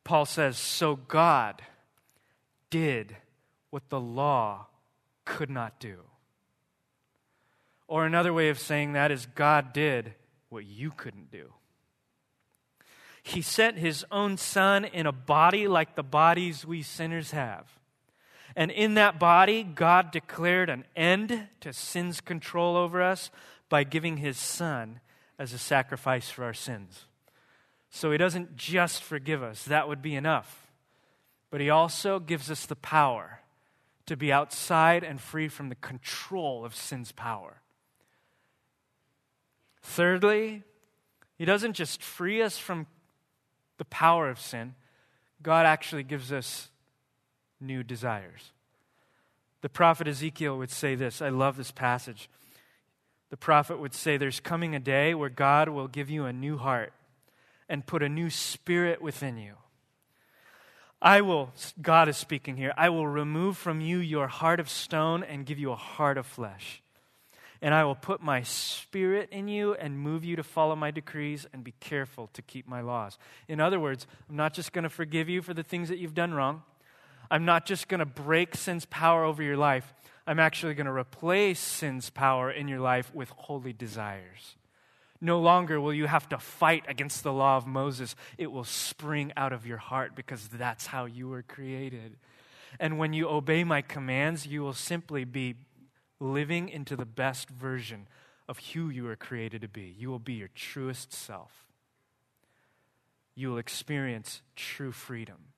Paul 0.05 0.27
says, 0.27 0.59
So 0.59 0.97
God 0.97 1.63
did 2.69 3.17
what 3.71 3.89
the 3.89 4.01
law 4.01 4.67
could 5.25 5.51
not 5.51 5.79
do. 5.79 6.01
Or 7.87 8.07
another 8.07 8.33
way 8.33 8.49
of 8.49 8.59
saying 8.59 8.93
that 8.93 9.11
is 9.11 9.27
God 9.27 9.73
did 9.73 10.15
what 10.49 10.65
you 10.65 10.91
couldn't 10.91 11.31
do. 11.31 11.53
He 13.23 13.43
sent 13.43 13.79
his 13.79 14.05
own 14.11 14.37
son 14.37 14.85
in 14.85 15.07
a 15.07 15.13
body 15.13 15.69
like 15.69 15.95
the 15.95 16.03
bodies 16.03 16.67
we 16.67 16.83
sinners 16.83 17.31
have. 17.31 17.79
And 18.57 18.71
in 18.71 18.95
that 18.95 19.19
body, 19.19 19.63
God 19.63 20.11
declared 20.11 20.69
an 20.69 20.85
end 20.97 21.49
to 21.61 21.73
sin's 21.73 22.21
control 22.21 22.77
over 22.77 23.01
us 23.01 23.31
by 23.69 23.85
giving 23.85 24.19
his 24.19 24.37
son 24.37 25.01
as 25.39 25.53
a 25.53 25.59
sacrifice 25.59 26.31
for 26.31 26.45
our 26.45 26.53
sins. 26.53 27.07
So 27.91 28.11
he 28.11 28.19
doesn't 28.19 28.57
just 28.57 29.03
forgive 29.03 29.43
us, 29.43 29.65
that 29.65 29.89
would 29.89 30.03
be 30.03 30.15
enough. 30.15 30.71
But 31.51 31.61
he 31.61 31.71
also 31.71 32.19
gives 32.19 32.51
us 32.51 32.67
the 32.67 32.77
power 32.77 33.42
to 34.07 34.17
be 34.17 34.33
outside 34.33 35.05
and 35.05 35.21
free 35.21 35.49
from 35.49 35.69
the 35.69 35.75
control 35.77 36.65
of 36.65 36.75
sin's 36.75 37.13
power. 37.13 37.61
Thirdly, 39.83 40.63
he 41.37 41.45
doesn't 41.45 41.75
just 41.75 42.03
free 42.03 42.43
us 42.43 42.59
from 42.59 42.87
the 43.79 43.85
power 43.87 44.29
of 44.29 44.39
sin, 44.39 44.75
God 45.43 45.67
actually 45.67 46.05
gives 46.05 46.31
us 46.33 46.71
new 47.61 47.83
desires. 47.83 48.53
The 49.61 49.69
prophet 49.69 50.07
Ezekiel 50.07 50.59
would 50.59 50.71
say 50.71 50.95
this. 50.95 51.23
I 51.23 51.31
love 51.31 51.57
this 51.57 51.71
passage. 51.71 52.29
The 53.31 53.37
prophet 53.37 53.81
would 53.81 53.95
say, 53.95 54.17
There's 54.17 54.41
coming 54.41 54.75
a 54.75 54.81
day 54.81 55.15
where 55.15 55.31
God 55.31 55.69
will 55.69 55.89
give 55.89 56.11
you 56.11 56.27
a 56.27 56.33
new 56.33 56.59
heart 56.59 56.93
and 57.69 57.87
put 57.87 58.03
a 58.03 58.09
new 58.09 58.29
spirit 58.29 59.01
within 59.01 59.39
you. 59.39 59.55
I 61.03 61.21
will, 61.21 61.51
God 61.81 62.09
is 62.09 62.17
speaking 62.17 62.57
here, 62.57 62.73
I 62.77 62.89
will 62.89 63.09
remove 63.09 63.57
from 63.57 63.81
you 63.81 63.99
your 63.99 64.29
heart 64.29 64.61
of 64.61 64.71
stone 64.71 65.25
and 65.25 65.45
give 65.45 65.59
you 65.59 65.73
a 65.73 65.77
heart 65.77 66.17
of 66.17 66.27
flesh. 66.27 66.81
And 67.61 67.75
I 67.75 67.83
will 67.83 67.97
put 67.97 68.23
my 68.23 68.43
spirit 68.43 69.29
in 69.33 69.49
you 69.49 69.75
and 69.75 69.99
move 69.99 70.25
you 70.25 70.37
to 70.37 70.45
follow 70.45 70.77
my 70.77 70.93
decrees 70.93 71.45
and 71.53 71.65
be 71.65 71.75
careful 71.81 72.29
to 72.35 72.43
keep 72.43 72.69
my 72.69 72.81
laws. 72.81 73.19
In 73.49 73.61
other 73.61 73.81
words, 73.81 74.07
I'm 74.31 74.37
not 74.37 74.55
just 74.55 74.73
going 74.73 74.85
to 74.85 74.89
forgive 74.89 75.29
you 75.29 75.43
for 75.43 75.55
the 75.55 75.65
things 75.65 75.89
that 75.89 75.99
you've 75.99 76.15
done 76.15 76.35
wrong. 76.35 76.63
I'm 77.33 77.45
not 77.45 77.67
just 77.67 77.89
going 77.89 78.01
to 78.01 78.07
break 78.07 78.55
sin's 78.55 78.85
power 78.85 79.25
over 79.25 79.43
your 79.43 79.57
life. 79.57 79.93
I'm 80.25 80.39
actually 80.39 80.75
going 80.75 80.87
to 80.87 80.93
replace 80.93 81.59
sin's 81.59 82.11
power 82.11 82.49
in 82.51 82.69
your 82.69 82.81
life 82.81 83.13
with 83.13 83.29
holy 83.31 83.73
desires. 83.73 84.57
No 85.25 85.39
longer 85.39 85.81
will 85.81 85.95
you 85.95 86.09
have 86.09 86.29
to 86.31 86.39
fight 86.39 86.85
against 86.89 87.23
the 87.23 87.33
law 87.33 87.57
of 87.57 87.65
Moses. 87.65 88.17
It 88.39 88.51
will 88.51 88.65
spring 88.65 89.33
out 89.37 89.53
of 89.53 89.65
your 89.65 89.79
heart 89.79 90.17
because 90.17 90.49
that's 90.49 90.87
how 90.87 91.05
you 91.05 91.29
were 91.29 91.43
created. 91.43 92.17
And 92.81 92.99
when 92.99 93.13
you 93.13 93.29
obey 93.29 93.63
my 93.63 93.83
commands, 93.83 94.49
you 94.49 94.63
will 94.63 94.73
simply 94.73 95.23
be 95.25 95.55
living 96.19 96.69
into 96.69 96.97
the 96.97 97.07
best 97.07 97.49
version 97.51 98.09
of 98.49 98.59
who 98.59 98.89
you 98.89 99.05
were 99.05 99.15
created 99.15 99.63
to 99.63 99.69
be. 99.69 99.95
You 99.97 100.11
will 100.11 100.19
be 100.19 100.33
your 100.35 100.51
truest 100.57 101.13
self. 101.13 101.53
You 103.37 103.51
will 103.51 103.59
experience 103.59 104.43
true 104.57 104.91
freedom. 104.91 105.53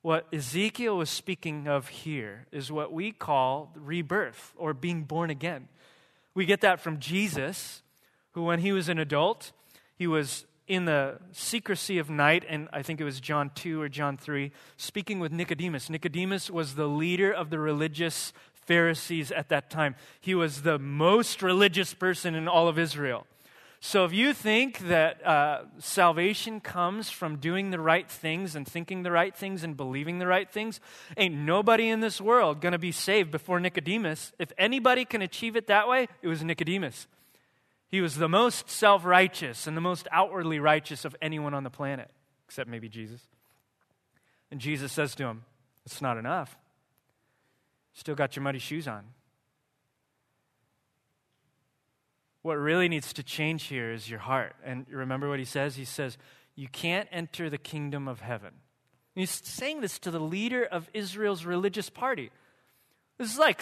What 0.00 0.26
Ezekiel 0.32 0.96
was 0.96 1.10
speaking 1.10 1.68
of 1.68 1.86
here 1.86 2.46
is 2.50 2.72
what 2.72 2.92
we 2.92 3.12
call 3.12 3.70
rebirth 3.76 4.52
or 4.56 4.74
being 4.74 5.04
born 5.04 5.30
again. 5.30 5.68
We 6.34 6.44
get 6.44 6.62
that 6.62 6.80
from 6.80 6.98
Jesus 6.98 7.81
who, 8.32 8.44
when 8.44 8.60
he 8.60 8.72
was 8.72 8.88
an 8.88 8.98
adult, 8.98 9.52
he 9.96 10.06
was 10.06 10.46
in 10.68 10.84
the 10.84 11.18
secrecy 11.32 11.98
of 11.98 12.08
night, 12.08 12.44
and 12.48 12.68
I 12.72 12.82
think 12.82 13.00
it 13.00 13.04
was 13.04 13.20
John 13.20 13.50
2 13.54 13.80
or 13.80 13.88
John 13.88 14.16
3, 14.16 14.52
speaking 14.76 15.20
with 15.20 15.32
Nicodemus. 15.32 15.90
Nicodemus 15.90 16.50
was 16.50 16.74
the 16.74 16.86
leader 16.86 17.32
of 17.32 17.50
the 17.50 17.58
religious 17.58 18.32
Pharisees 18.54 19.32
at 19.32 19.48
that 19.48 19.70
time. 19.70 19.96
He 20.20 20.34
was 20.34 20.62
the 20.62 20.78
most 20.78 21.42
religious 21.42 21.94
person 21.94 22.34
in 22.34 22.48
all 22.48 22.68
of 22.68 22.78
Israel. 22.78 23.26
So 23.84 24.04
if 24.04 24.12
you 24.12 24.32
think 24.32 24.78
that 24.86 25.26
uh, 25.26 25.62
salvation 25.78 26.60
comes 26.60 27.10
from 27.10 27.38
doing 27.38 27.70
the 27.70 27.80
right 27.80 28.08
things 28.08 28.54
and 28.54 28.64
thinking 28.64 29.02
the 29.02 29.10
right 29.10 29.34
things 29.34 29.64
and 29.64 29.76
believing 29.76 30.20
the 30.20 30.26
right 30.28 30.48
things, 30.48 30.78
ain't 31.16 31.34
nobody 31.34 31.88
in 31.88 31.98
this 31.98 32.20
world 32.20 32.60
going 32.60 32.72
to 32.72 32.78
be 32.78 32.92
saved 32.92 33.32
before 33.32 33.58
Nicodemus. 33.58 34.32
If 34.38 34.52
anybody 34.56 35.04
can 35.04 35.20
achieve 35.20 35.56
it 35.56 35.66
that 35.66 35.88
way, 35.88 36.06
it 36.22 36.28
was 36.28 36.44
Nicodemus. 36.44 37.08
He 37.92 38.00
was 38.00 38.16
the 38.16 38.28
most 38.28 38.70
self 38.70 39.04
righteous 39.04 39.66
and 39.66 39.76
the 39.76 39.82
most 39.82 40.08
outwardly 40.10 40.58
righteous 40.58 41.04
of 41.04 41.14
anyone 41.20 41.52
on 41.52 41.62
the 41.62 41.70
planet, 41.70 42.10
except 42.46 42.68
maybe 42.68 42.88
Jesus. 42.88 43.20
And 44.50 44.58
Jesus 44.58 44.90
says 44.90 45.14
to 45.16 45.24
him, 45.24 45.44
It's 45.84 46.00
not 46.00 46.16
enough. 46.16 46.56
Still 47.92 48.14
got 48.14 48.34
your 48.34 48.42
muddy 48.42 48.58
shoes 48.58 48.88
on. 48.88 49.04
What 52.40 52.54
really 52.54 52.88
needs 52.88 53.12
to 53.12 53.22
change 53.22 53.64
here 53.64 53.92
is 53.92 54.08
your 54.08 54.20
heart. 54.20 54.56
And 54.64 54.86
remember 54.90 55.28
what 55.28 55.38
he 55.38 55.44
says? 55.44 55.76
He 55.76 55.84
says, 55.84 56.16
You 56.56 56.68
can't 56.68 57.08
enter 57.12 57.50
the 57.50 57.58
kingdom 57.58 58.08
of 58.08 58.20
heaven. 58.20 58.54
And 59.14 59.20
he's 59.20 59.42
saying 59.44 59.82
this 59.82 59.98
to 59.98 60.10
the 60.10 60.18
leader 60.18 60.64
of 60.64 60.88
Israel's 60.94 61.44
religious 61.44 61.90
party. 61.90 62.30
This 63.18 63.32
is 63.32 63.38
like 63.38 63.58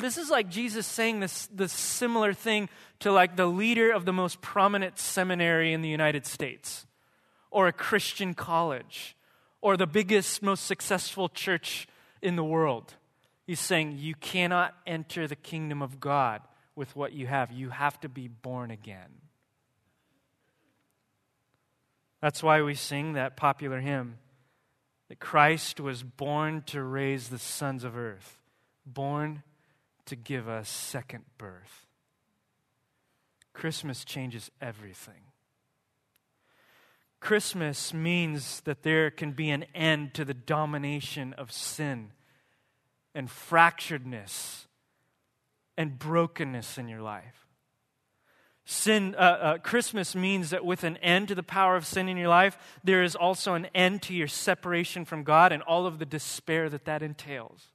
this 0.00 0.18
is 0.18 0.30
like 0.30 0.48
Jesus 0.48 0.86
saying 0.86 1.20
this 1.20 1.46
this 1.46 1.72
similar 1.72 2.32
thing 2.32 2.68
to 3.00 3.12
like 3.12 3.36
the 3.36 3.46
leader 3.46 3.92
of 3.92 4.04
the 4.04 4.12
most 4.12 4.40
prominent 4.40 4.98
seminary 4.98 5.72
in 5.72 5.82
the 5.82 5.88
United 5.88 6.26
States 6.26 6.86
or 7.50 7.68
a 7.68 7.72
Christian 7.72 8.34
college 8.34 9.16
or 9.60 9.76
the 9.76 9.86
biggest 9.86 10.42
most 10.42 10.66
successful 10.66 11.28
church 11.28 11.86
in 12.22 12.36
the 12.36 12.44
world. 12.44 12.94
He's 13.46 13.60
saying 13.60 13.98
you 13.98 14.14
cannot 14.14 14.74
enter 14.86 15.28
the 15.28 15.36
kingdom 15.36 15.82
of 15.82 16.00
God 16.00 16.40
with 16.74 16.96
what 16.96 17.12
you 17.12 17.26
have. 17.26 17.52
You 17.52 17.70
have 17.70 18.00
to 18.00 18.08
be 18.08 18.26
born 18.26 18.70
again. 18.70 19.20
That's 22.20 22.42
why 22.42 22.62
we 22.62 22.74
sing 22.74 23.12
that 23.12 23.36
popular 23.36 23.80
hymn 23.80 24.16
that 25.10 25.20
Christ 25.20 25.78
was 25.78 26.02
born 26.02 26.62
to 26.68 26.82
raise 26.82 27.28
the 27.28 27.38
sons 27.38 27.84
of 27.84 27.96
earth 27.98 28.40
born 28.86 29.42
to 30.06 30.16
give 30.16 30.48
us 30.48 30.68
second 30.68 31.24
birth. 31.38 31.86
Christmas 33.52 34.04
changes 34.04 34.50
everything. 34.60 35.30
Christmas 37.20 37.94
means 37.94 38.60
that 38.62 38.82
there 38.82 39.10
can 39.10 39.32
be 39.32 39.48
an 39.50 39.64
end 39.74 40.12
to 40.14 40.24
the 40.24 40.34
domination 40.34 41.32
of 41.34 41.50
sin 41.50 42.12
and 43.14 43.28
fracturedness 43.28 44.66
and 45.78 45.98
brokenness 45.98 46.76
in 46.76 46.88
your 46.88 47.00
life. 47.00 47.46
Sin, 48.66 49.14
uh, 49.16 49.18
uh, 49.18 49.58
Christmas 49.58 50.14
means 50.14 50.50
that 50.50 50.64
with 50.64 50.84
an 50.84 50.96
end 50.98 51.28
to 51.28 51.34
the 51.34 51.42
power 51.42 51.76
of 51.76 51.86
sin 51.86 52.08
in 52.08 52.16
your 52.16 52.28
life, 52.28 52.58
there 52.82 53.02
is 53.02 53.14
also 53.14 53.54
an 53.54 53.66
end 53.74 54.02
to 54.02 54.14
your 54.14 54.28
separation 54.28 55.04
from 55.04 55.22
God 55.22 55.52
and 55.52 55.62
all 55.62 55.86
of 55.86 55.98
the 55.98 56.06
despair 56.06 56.68
that 56.70 56.86
that 56.86 57.02
entails. 57.02 57.70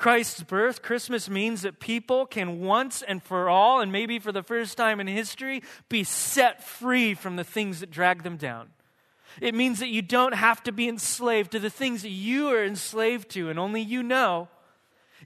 Christ's 0.00 0.42
birth, 0.42 0.80
Christmas 0.80 1.28
means 1.28 1.60
that 1.60 1.78
people 1.78 2.24
can 2.24 2.60
once 2.60 3.02
and 3.02 3.22
for 3.22 3.50
all, 3.50 3.82
and 3.82 3.92
maybe 3.92 4.18
for 4.18 4.32
the 4.32 4.42
first 4.42 4.78
time 4.78 4.98
in 4.98 5.06
history, 5.06 5.62
be 5.90 6.04
set 6.04 6.64
free 6.64 7.12
from 7.12 7.36
the 7.36 7.44
things 7.44 7.80
that 7.80 7.90
drag 7.90 8.22
them 8.22 8.38
down. 8.38 8.70
It 9.42 9.54
means 9.54 9.78
that 9.78 9.88
you 9.88 10.00
don't 10.00 10.32
have 10.32 10.62
to 10.62 10.72
be 10.72 10.88
enslaved 10.88 11.52
to 11.52 11.58
the 11.58 11.68
things 11.68 12.00
that 12.00 12.08
you 12.08 12.48
are 12.48 12.64
enslaved 12.64 13.28
to 13.32 13.50
and 13.50 13.58
only 13.58 13.82
you 13.82 14.02
know. 14.02 14.48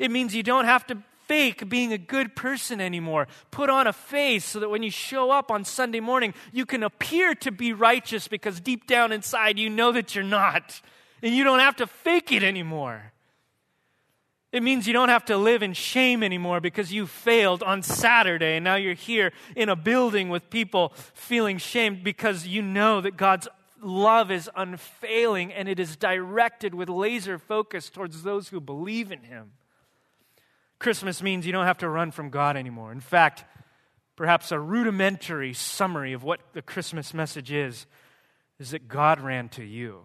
It 0.01 0.11
means 0.11 0.35
you 0.35 0.43
don't 0.43 0.65
have 0.65 0.85
to 0.89 0.99
fake 1.29 1.69
being 1.69 1.93
a 1.93 1.99
good 1.99 2.35
person 2.35 2.81
anymore. 2.81 3.29
Put 3.53 3.71
on 3.71 3.87
a 3.87 3.93
face 3.93 4.45
so 4.45 4.59
that 4.59 4.71
when 4.71 4.83
you 4.83 4.91
show 4.91 5.31
up 5.31 5.53
on 5.53 5.65
Sunday 5.65 6.01
morning, 6.01 6.35
you 6.53 6.67
can 6.67 6.83
appear 6.83 7.37
to 7.37 7.53
be 7.53 7.73
righteous 7.73 8.27
because 8.27 8.61
deep 8.61 8.89
down 8.89 9.13
inside 9.13 9.57
you 9.57 9.71
know 9.71 9.93
that 9.93 10.17
you're 10.17 10.25
not. 10.25 10.83
And 11.23 11.33
you 11.33 11.45
don't 11.45 11.61
have 11.61 11.77
to 11.77 11.87
fake 11.87 12.33
it 12.33 12.43
anymore. 12.43 13.13
It 14.55 14.63
means 14.63 14.87
you 14.87 14.93
don't 14.93 15.09
have 15.09 15.25
to 15.25 15.37
live 15.37 15.65
in 15.65 15.73
shame 15.73 16.23
anymore 16.23 16.61
because 16.61 16.93
you 16.93 17.09
failed 17.09 17.65
on 17.65 17.83
Saturday 17.83 18.55
and 18.55 18.63
now 18.63 18.77
you're 18.77 18.95
here 18.95 19.33
in 19.57 19.69
a 19.69 19.75
building 19.75 20.29
with 20.29 20.49
people 20.49 20.93
feeling 21.13 21.59
shamed 21.59 22.05
because 22.05 22.47
you 22.47 22.63
know 22.63 23.01
that 23.01 23.17
God's 23.17 23.49
love 23.83 24.31
is 24.31 24.49
unfailing 24.55 25.53
and 25.53 25.69
it 25.69 25.81
is 25.81 25.97
directed 25.97 26.73
with 26.73 26.89
laser 26.89 27.37
focus 27.37 27.91
towards 27.91 28.23
those 28.23 28.51
who 28.51 28.61
believe 28.61 29.11
in 29.11 29.25
Him. 29.25 29.55
Christmas 30.79 31.21
means 31.21 31.45
you 31.45 31.53
don't 31.53 31.67
have 31.67 31.79
to 31.79 31.89
run 31.89 32.13
from 32.13 32.31
God 32.31 32.57
anymore. 32.57 32.93
In 32.93 33.01
fact, 33.01 33.45
perhaps 34.15 34.53
a 34.53 34.61
rudimentary 34.61 35.53
summary 35.53 36.13
of 36.13 36.23
what 36.23 36.39
the 36.53 36.63
Christmas 36.63 37.13
message 37.13 37.51
is 37.51 37.87
is 38.61 38.71
that 38.71 38.87
God 38.87 39.21
ran 39.21 39.49
to 39.49 39.65
you. 39.65 40.03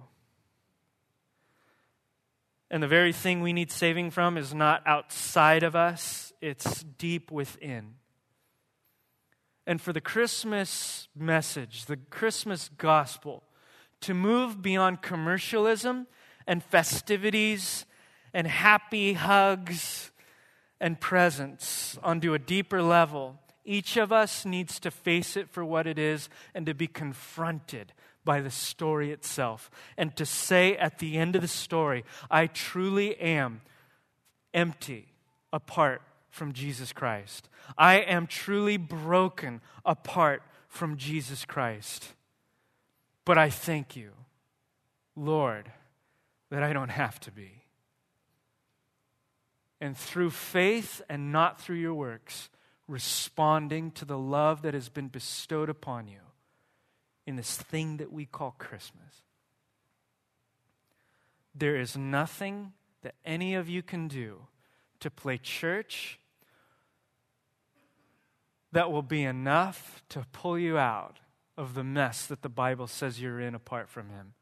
And 2.72 2.84
the 2.84 2.88
very 2.88 3.14
thing 3.14 3.42
we 3.42 3.54
need 3.54 3.72
saving 3.72 4.12
from 4.12 4.38
is 4.38 4.54
not 4.54 4.86
outside 4.86 5.64
of 5.64 5.76
us, 5.76 6.32
it's 6.42 6.84
deep 6.84 7.32
within. 7.32 7.96
And 9.66 9.82
for 9.82 9.94
the 9.94 10.02
Christmas 10.02 11.08
message, 11.16 11.86
the 11.86 11.98
Christmas 11.98 12.70
gospel, 12.78 13.44
to 14.02 14.14
move 14.14 14.62
beyond 14.62 15.02
commercialism 15.02 16.08
and 16.48 16.64
festivities 16.64 17.86
and 18.34 18.48
happy 18.48 19.14
hugs 19.14 20.12
and 20.80 21.00
presents 21.00 21.98
onto 22.02 22.34
a 22.34 22.40
deeper 22.40 22.82
level, 22.82 23.40
each 23.66 23.98
of 23.98 24.12
us 24.12 24.46
needs 24.46 24.80
to 24.80 24.92
face 24.92 25.36
it 25.36 25.50
for 25.50 25.66
what 25.66 25.86
it 25.86 26.00
is 26.00 26.30
and 26.56 26.66
to 26.66 26.74
be 26.74 26.88
confronted 26.88 27.94
by 28.26 28.42
the 28.42 28.52
story 28.52 29.12
itself. 29.12 29.72
And 29.98 30.16
to 30.16 30.26
say 30.26 30.76
at 30.78 31.00
the 31.00 31.18
end 31.18 31.36
of 31.36 31.42
the 31.42 31.48
story, 31.48 32.04
I 32.30 32.48
truly 32.48 33.16
am 33.18 33.62
empty 34.54 35.14
apart 35.52 36.02
from 36.30 36.54
Jesus 36.54 36.94
Christ. 36.94 37.50
I 37.78 37.96
am 37.96 38.28
truly 38.28 38.78
broken 38.78 39.62
apart 39.86 40.44
from 40.68 40.98
Jesus 40.98 41.46
Christ. 41.46 42.14
But 43.26 43.38
I 43.38 43.50
thank 43.50 43.96
you, 43.96 44.12
Lord, 45.16 45.72
that 46.50 46.64
I 46.64 46.74
don't 46.74 46.90
have 46.90 47.20
to 47.22 47.32
be. 47.32 47.64
And 49.82 49.98
through 49.98 50.32
faith 50.32 51.02
and 51.10 51.32
not 51.32 51.60
through 51.60 51.78
your 51.78 51.94
works, 51.94 52.50
responding 52.88 53.92
to 53.92 54.06
the 54.06 54.18
love 54.18 54.62
that 54.64 54.74
has 54.74 54.90
been 54.90 55.08
bestowed 55.08 55.70
upon 55.70 56.08
you 56.08 56.20
in 57.30 57.36
this 57.36 57.56
thing 57.56 57.98
that 57.98 58.12
we 58.12 58.26
call 58.26 58.56
Christmas. 58.58 59.22
There 61.54 61.76
is 61.76 61.96
nothing 61.96 62.74
that 63.04 63.14
any 63.24 63.54
of 63.54 63.70
you 63.70 63.84
can 63.84 64.08
do 64.08 64.48
to 65.00 65.12
play 65.12 65.38
church 65.38 66.20
that 68.72 68.92
will 68.92 69.04
be 69.04 69.24
enough 69.24 70.02
to 70.10 70.26
pull 70.32 70.58
you 70.58 70.78
out 70.78 71.20
of 71.56 71.76
the 71.76 71.84
mess 71.84 72.26
that 72.26 72.42
the 72.42 72.50
Bible 72.50 72.88
says 72.88 73.22
you're 73.22 73.40
in 73.40 73.54
apart 73.54 73.90
from 73.90 74.10
Him. 74.10 74.34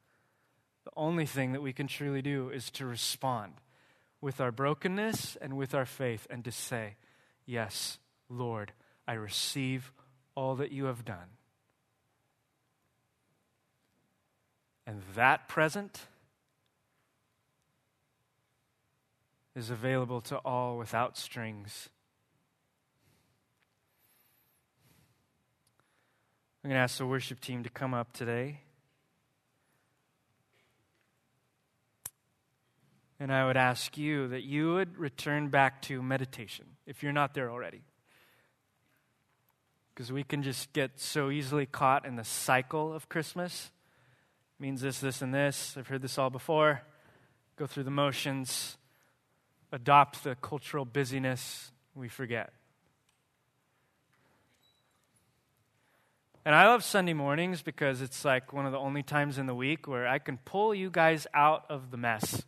The 0.86 0.92
only 0.96 1.26
thing 1.26 1.52
that 1.52 1.62
we 1.62 1.74
can 1.74 1.88
truly 1.88 2.22
do 2.22 2.50
is 2.50 2.70
to 2.72 2.86
respond 2.86 3.56
with 4.22 4.40
our 4.40 4.52
brokenness 4.52 5.36
and 5.42 5.58
with 5.58 5.76
our 5.76 5.86
faith 5.86 6.26
and 6.30 6.44
to 6.46 6.52
say, 6.52 6.96
Yes, 7.46 8.00
Lord, 8.30 8.72
I 9.08 9.14
receive 9.14 9.92
all 10.36 10.56
that 10.56 10.72
you 10.72 10.86
have 10.86 11.04
done. 11.04 11.37
And 14.88 15.02
that 15.16 15.50
present 15.50 16.08
is 19.54 19.70
available 19.70 20.22
to 20.22 20.38
all 20.38 20.78
without 20.78 21.18
strings. 21.18 21.90
I'm 26.64 26.70
going 26.70 26.80
to 26.80 26.84
ask 26.84 26.98
the 27.00 27.06
worship 27.06 27.42
team 27.42 27.64
to 27.64 27.70
come 27.70 27.94
up 27.94 28.14
today. 28.14 28.62
And 33.20 33.34
I 33.34 33.46
would 33.46 33.58
ask 33.58 33.98
you 33.98 34.30
that 34.30 34.44
you 34.44 34.76
would 34.76 34.98
return 34.98 35.50
back 35.50 35.82
to 35.84 36.02
meditation 36.02 36.66
if 36.86 37.04
you're 37.04 37.12
not 37.12 37.34
there 37.34 37.52
already. 37.52 37.82
Because 39.94 40.14
we 40.14 40.24
can 40.24 40.44
just 40.44 40.72
get 40.72 40.92
so 40.96 41.30
easily 41.30 41.66
caught 41.66 42.06
in 42.06 42.16
the 42.16 42.24
cycle 42.24 42.94
of 42.94 43.10
Christmas 43.10 43.72
means 44.60 44.82
this, 44.82 45.00
this, 45.00 45.22
and 45.22 45.34
this. 45.34 45.76
I've 45.78 45.88
heard 45.88 46.02
this 46.02 46.18
all 46.18 46.30
before. 46.30 46.82
Go 47.58 47.68
through 47.68 47.84
the 47.84 47.92
motions, 47.92 48.78
adopt 49.72 50.24
the 50.24 50.36
cultural 50.36 50.86
busyness, 50.86 51.72
we 51.96 52.08
forget. 52.08 52.54
And 56.46 56.56
I 56.56 56.68
love 56.68 56.84
Sunday 56.84 57.14
mornings 57.14 57.62
because 57.62 58.02
it's 58.02 58.24
like 58.24 58.54
one 58.54 58.66
of 58.66 58.72
the 58.72 58.78
only 58.78 59.04
times 59.04 59.38
in 59.38 59.48
the 59.48 59.56
week 59.56 59.88
where 59.88 60.08
I 60.08 60.18
can 60.18 60.38
pull 60.38 60.74
you 60.74 60.90
guys 60.90 61.28
out 61.34 61.66
of 61.70 61.92
the 61.92 61.98
mess 61.98 62.42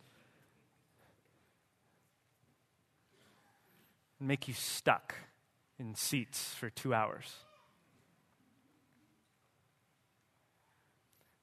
and 4.18 4.26
make 4.26 4.48
you 4.48 4.54
stuck 4.54 5.14
in 5.78 5.94
seats 5.94 6.54
for 6.54 6.70
two 6.70 6.94
hours. 6.94 7.34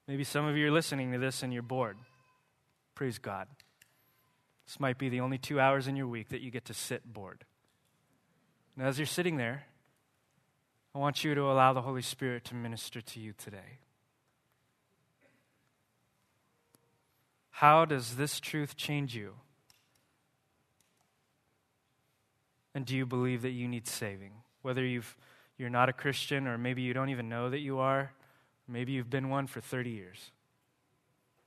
Maybe 0.08 0.24
some 0.24 0.46
of 0.46 0.56
you 0.56 0.66
are 0.66 0.70
listening 0.70 1.12
to 1.12 1.18
this 1.18 1.42
and 1.42 1.52
you're 1.52 1.62
bored. 1.62 1.98
Praise 2.94 3.18
God. 3.18 3.46
This 4.66 4.80
might 4.80 4.96
be 4.96 5.10
the 5.10 5.20
only 5.20 5.36
two 5.36 5.60
hours 5.60 5.86
in 5.86 5.96
your 5.96 6.06
week 6.06 6.30
that 6.30 6.40
you 6.40 6.50
get 6.50 6.64
to 6.64 6.74
sit 6.74 7.12
bored. 7.12 7.44
And 8.74 8.86
as 8.86 8.98
you're 8.98 9.06
sitting 9.06 9.36
there, 9.36 9.64
I 10.94 10.98
want 10.98 11.24
you 11.24 11.34
to 11.34 11.42
allow 11.42 11.74
the 11.74 11.82
Holy 11.82 12.00
Spirit 12.00 12.44
to 12.46 12.54
minister 12.54 13.02
to 13.02 13.20
you 13.20 13.34
today. 13.36 13.80
How 17.50 17.84
does 17.84 18.16
this 18.16 18.40
truth 18.40 18.76
change 18.76 19.14
you? 19.14 19.34
And 22.74 22.86
do 22.86 22.96
you 22.96 23.04
believe 23.04 23.42
that 23.42 23.50
you 23.50 23.68
need 23.68 23.86
saving? 23.86 24.32
Whether 24.62 24.86
you've, 24.86 25.16
you're 25.58 25.68
not 25.68 25.90
a 25.90 25.92
Christian 25.92 26.46
or 26.46 26.56
maybe 26.56 26.80
you 26.80 26.94
don't 26.94 27.10
even 27.10 27.28
know 27.28 27.50
that 27.50 27.58
you 27.58 27.78
are, 27.78 28.12
Maybe 28.68 28.92
you've 28.92 29.08
been 29.08 29.30
one 29.30 29.46
for 29.46 29.62
30 29.62 29.90
years. 29.90 30.30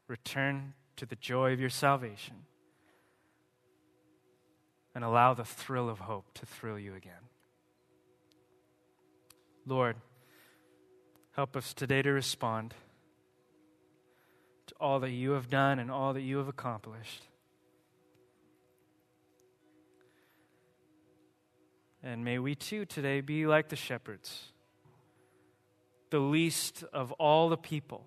Return 0.07 0.73
to 0.95 1.05
the 1.05 1.15
joy 1.15 1.53
of 1.53 1.59
your 1.59 1.69
salvation 1.69 2.35
and 4.95 5.03
allow 5.03 5.33
the 5.35 5.45
thrill 5.45 5.87
of 5.87 5.99
hope 5.99 6.25
to 6.33 6.45
thrill 6.45 6.79
you 6.79 6.95
again. 6.95 7.13
Lord, 9.67 9.95
help 11.35 11.55
us 11.55 11.73
today 11.73 12.01
to 12.01 12.09
respond 12.09 12.73
to 14.67 14.75
all 14.81 14.99
that 14.99 15.11
you 15.11 15.31
have 15.31 15.49
done 15.49 15.77
and 15.77 15.91
all 15.91 16.13
that 16.13 16.21
you 16.21 16.37
have 16.37 16.47
accomplished. 16.47 17.27
And 22.03 22.25
may 22.25 22.39
we 22.39 22.55
too 22.55 22.85
today 22.85 23.21
be 23.21 23.45
like 23.45 23.69
the 23.69 23.75
shepherds 23.75 24.51
the 26.11 26.19
least 26.19 26.83
of 26.93 27.11
all 27.13 27.49
the 27.49 27.57
people 27.57 28.05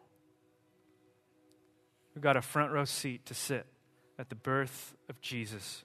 who 2.14 2.20
got 2.20 2.36
a 2.36 2.42
front 2.42 2.70
row 2.70 2.84
seat 2.84 3.26
to 3.26 3.34
sit 3.34 3.66
at 4.18 4.28
the 4.28 4.34
birth 4.36 4.94
of 5.08 5.20
Jesus. 5.20 5.84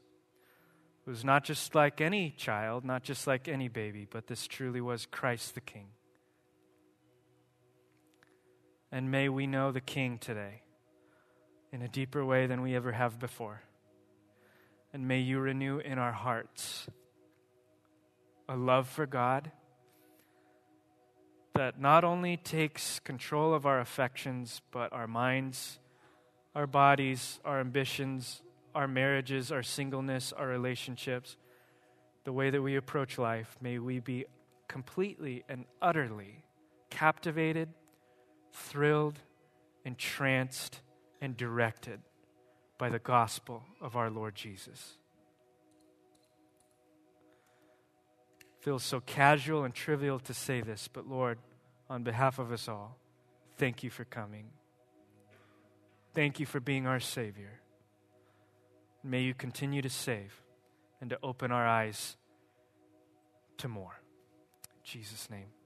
It 1.07 1.09
was 1.09 1.25
not 1.25 1.43
just 1.43 1.73
like 1.73 2.01
any 2.01 2.29
child, 2.29 2.85
not 2.85 3.03
just 3.03 3.25
like 3.25 3.47
any 3.47 3.67
baby, 3.67 4.07
but 4.09 4.27
this 4.27 4.45
truly 4.45 4.81
was 4.81 5.07
Christ 5.07 5.55
the 5.55 5.61
King. 5.61 5.87
And 8.91 9.09
may 9.09 9.29
we 9.29 9.47
know 9.47 9.71
the 9.71 9.81
King 9.81 10.17
today 10.19 10.61
in 11.71 11.81
a 11.81 11.87
deeper 11.87 12.23
way 12.23 12.47
than 12.47 12.61
we 12.61 12.75
ever 12.75 12.91
have 12.91 13.17
before. 13.17 13.61
And 14.93 15.07
may 15.07 15.19
you 15.19 15.39
renew 15.39 15.79
in 15.79 15.97
our 15.97 16.11
hearts 16.11 16.87
a 18.47 18.55
love 18.55 18.87
for 18.87 19.05
God 19.05 19.51
that 21.59 21.77
not 21.77 22.05
only 22.05 22.37
takes 22.37 23.01
control 23.01 23.53
of 23.53 23.65
our 23.65 23.81
affections, 23.81 24.61
but 24.71 24.93
our 24.93 25.07
minds, 25.07 25.77
our 26.55 26.65
bodies, 26.65 27.41
our 27.43 27.59
ambitions, 27.59 28.41
our 28.73 28.87
marriages, 28.87 29.51
our 29.51 29.61
singleness, 29.61 30.31
our 30.31 30.47
relationships, 30.47 31.35
the 32.23 32.31
way 32.31 32.49
that 32.49 32.61
we 32.61 32.77
approach 32.77 33.17
life, 33.17 33.57
may 33.59 33.77
we 33.77 33.99
be 33.99 34.23
completely 34.69 35.43
and 35.49 35.65
utterly 35.81 36.45
captivated, 36.89 37.67
thrilled, 38.53 39.19
entranced, 39.83 40.79
and 41.19 41.35
directed 41.35 41.99
by 42.77 42.87
the 42.87 42.99
gospel 42.99 43.65
of 43.81 43.97
our 43.97 44.09
Lord 44.09 44.33
Jesus. 44.33 44.93
Feels 48.61 48.83
so 48.83 49.01
casual 49.01 49.65
and 49.65 49.73
trivial 49.73 50.19
to 50.19 50.33
say 50.33 50.61
this, 50.61 50.87
but 50.87 51.05
Lord, 51.05 51.37
on 51.89 52.03
behalf 52.03 52.39
of 52.39 52.51
us 52.51 52.67
all, 52.67 52.97
thank 53.57 53.83
you 53.83 53.89
for 53.89 54.05
coming. 54.05 54.45
Thank 56.13 56.39
you 56.39 56.45
for 56.45 56.59
being 56.59 56.87
our 56.87 56.99
Savior. 56.99 57.59
May 59.03 59.21
you 59.21 59.33
continue 59.33 59.81
to 59.81 59.89
save 59.89 60.41
and 61.01 61.09
to 61.09 61.17
open 61.23 61.51
our 61.51 61.65
eyes 61.65 62.17
to 63.57 63.67
more. 63.67 63.99
In 64.63 64.83
Jesus' 64.83 65.29
name. 65.29 65.58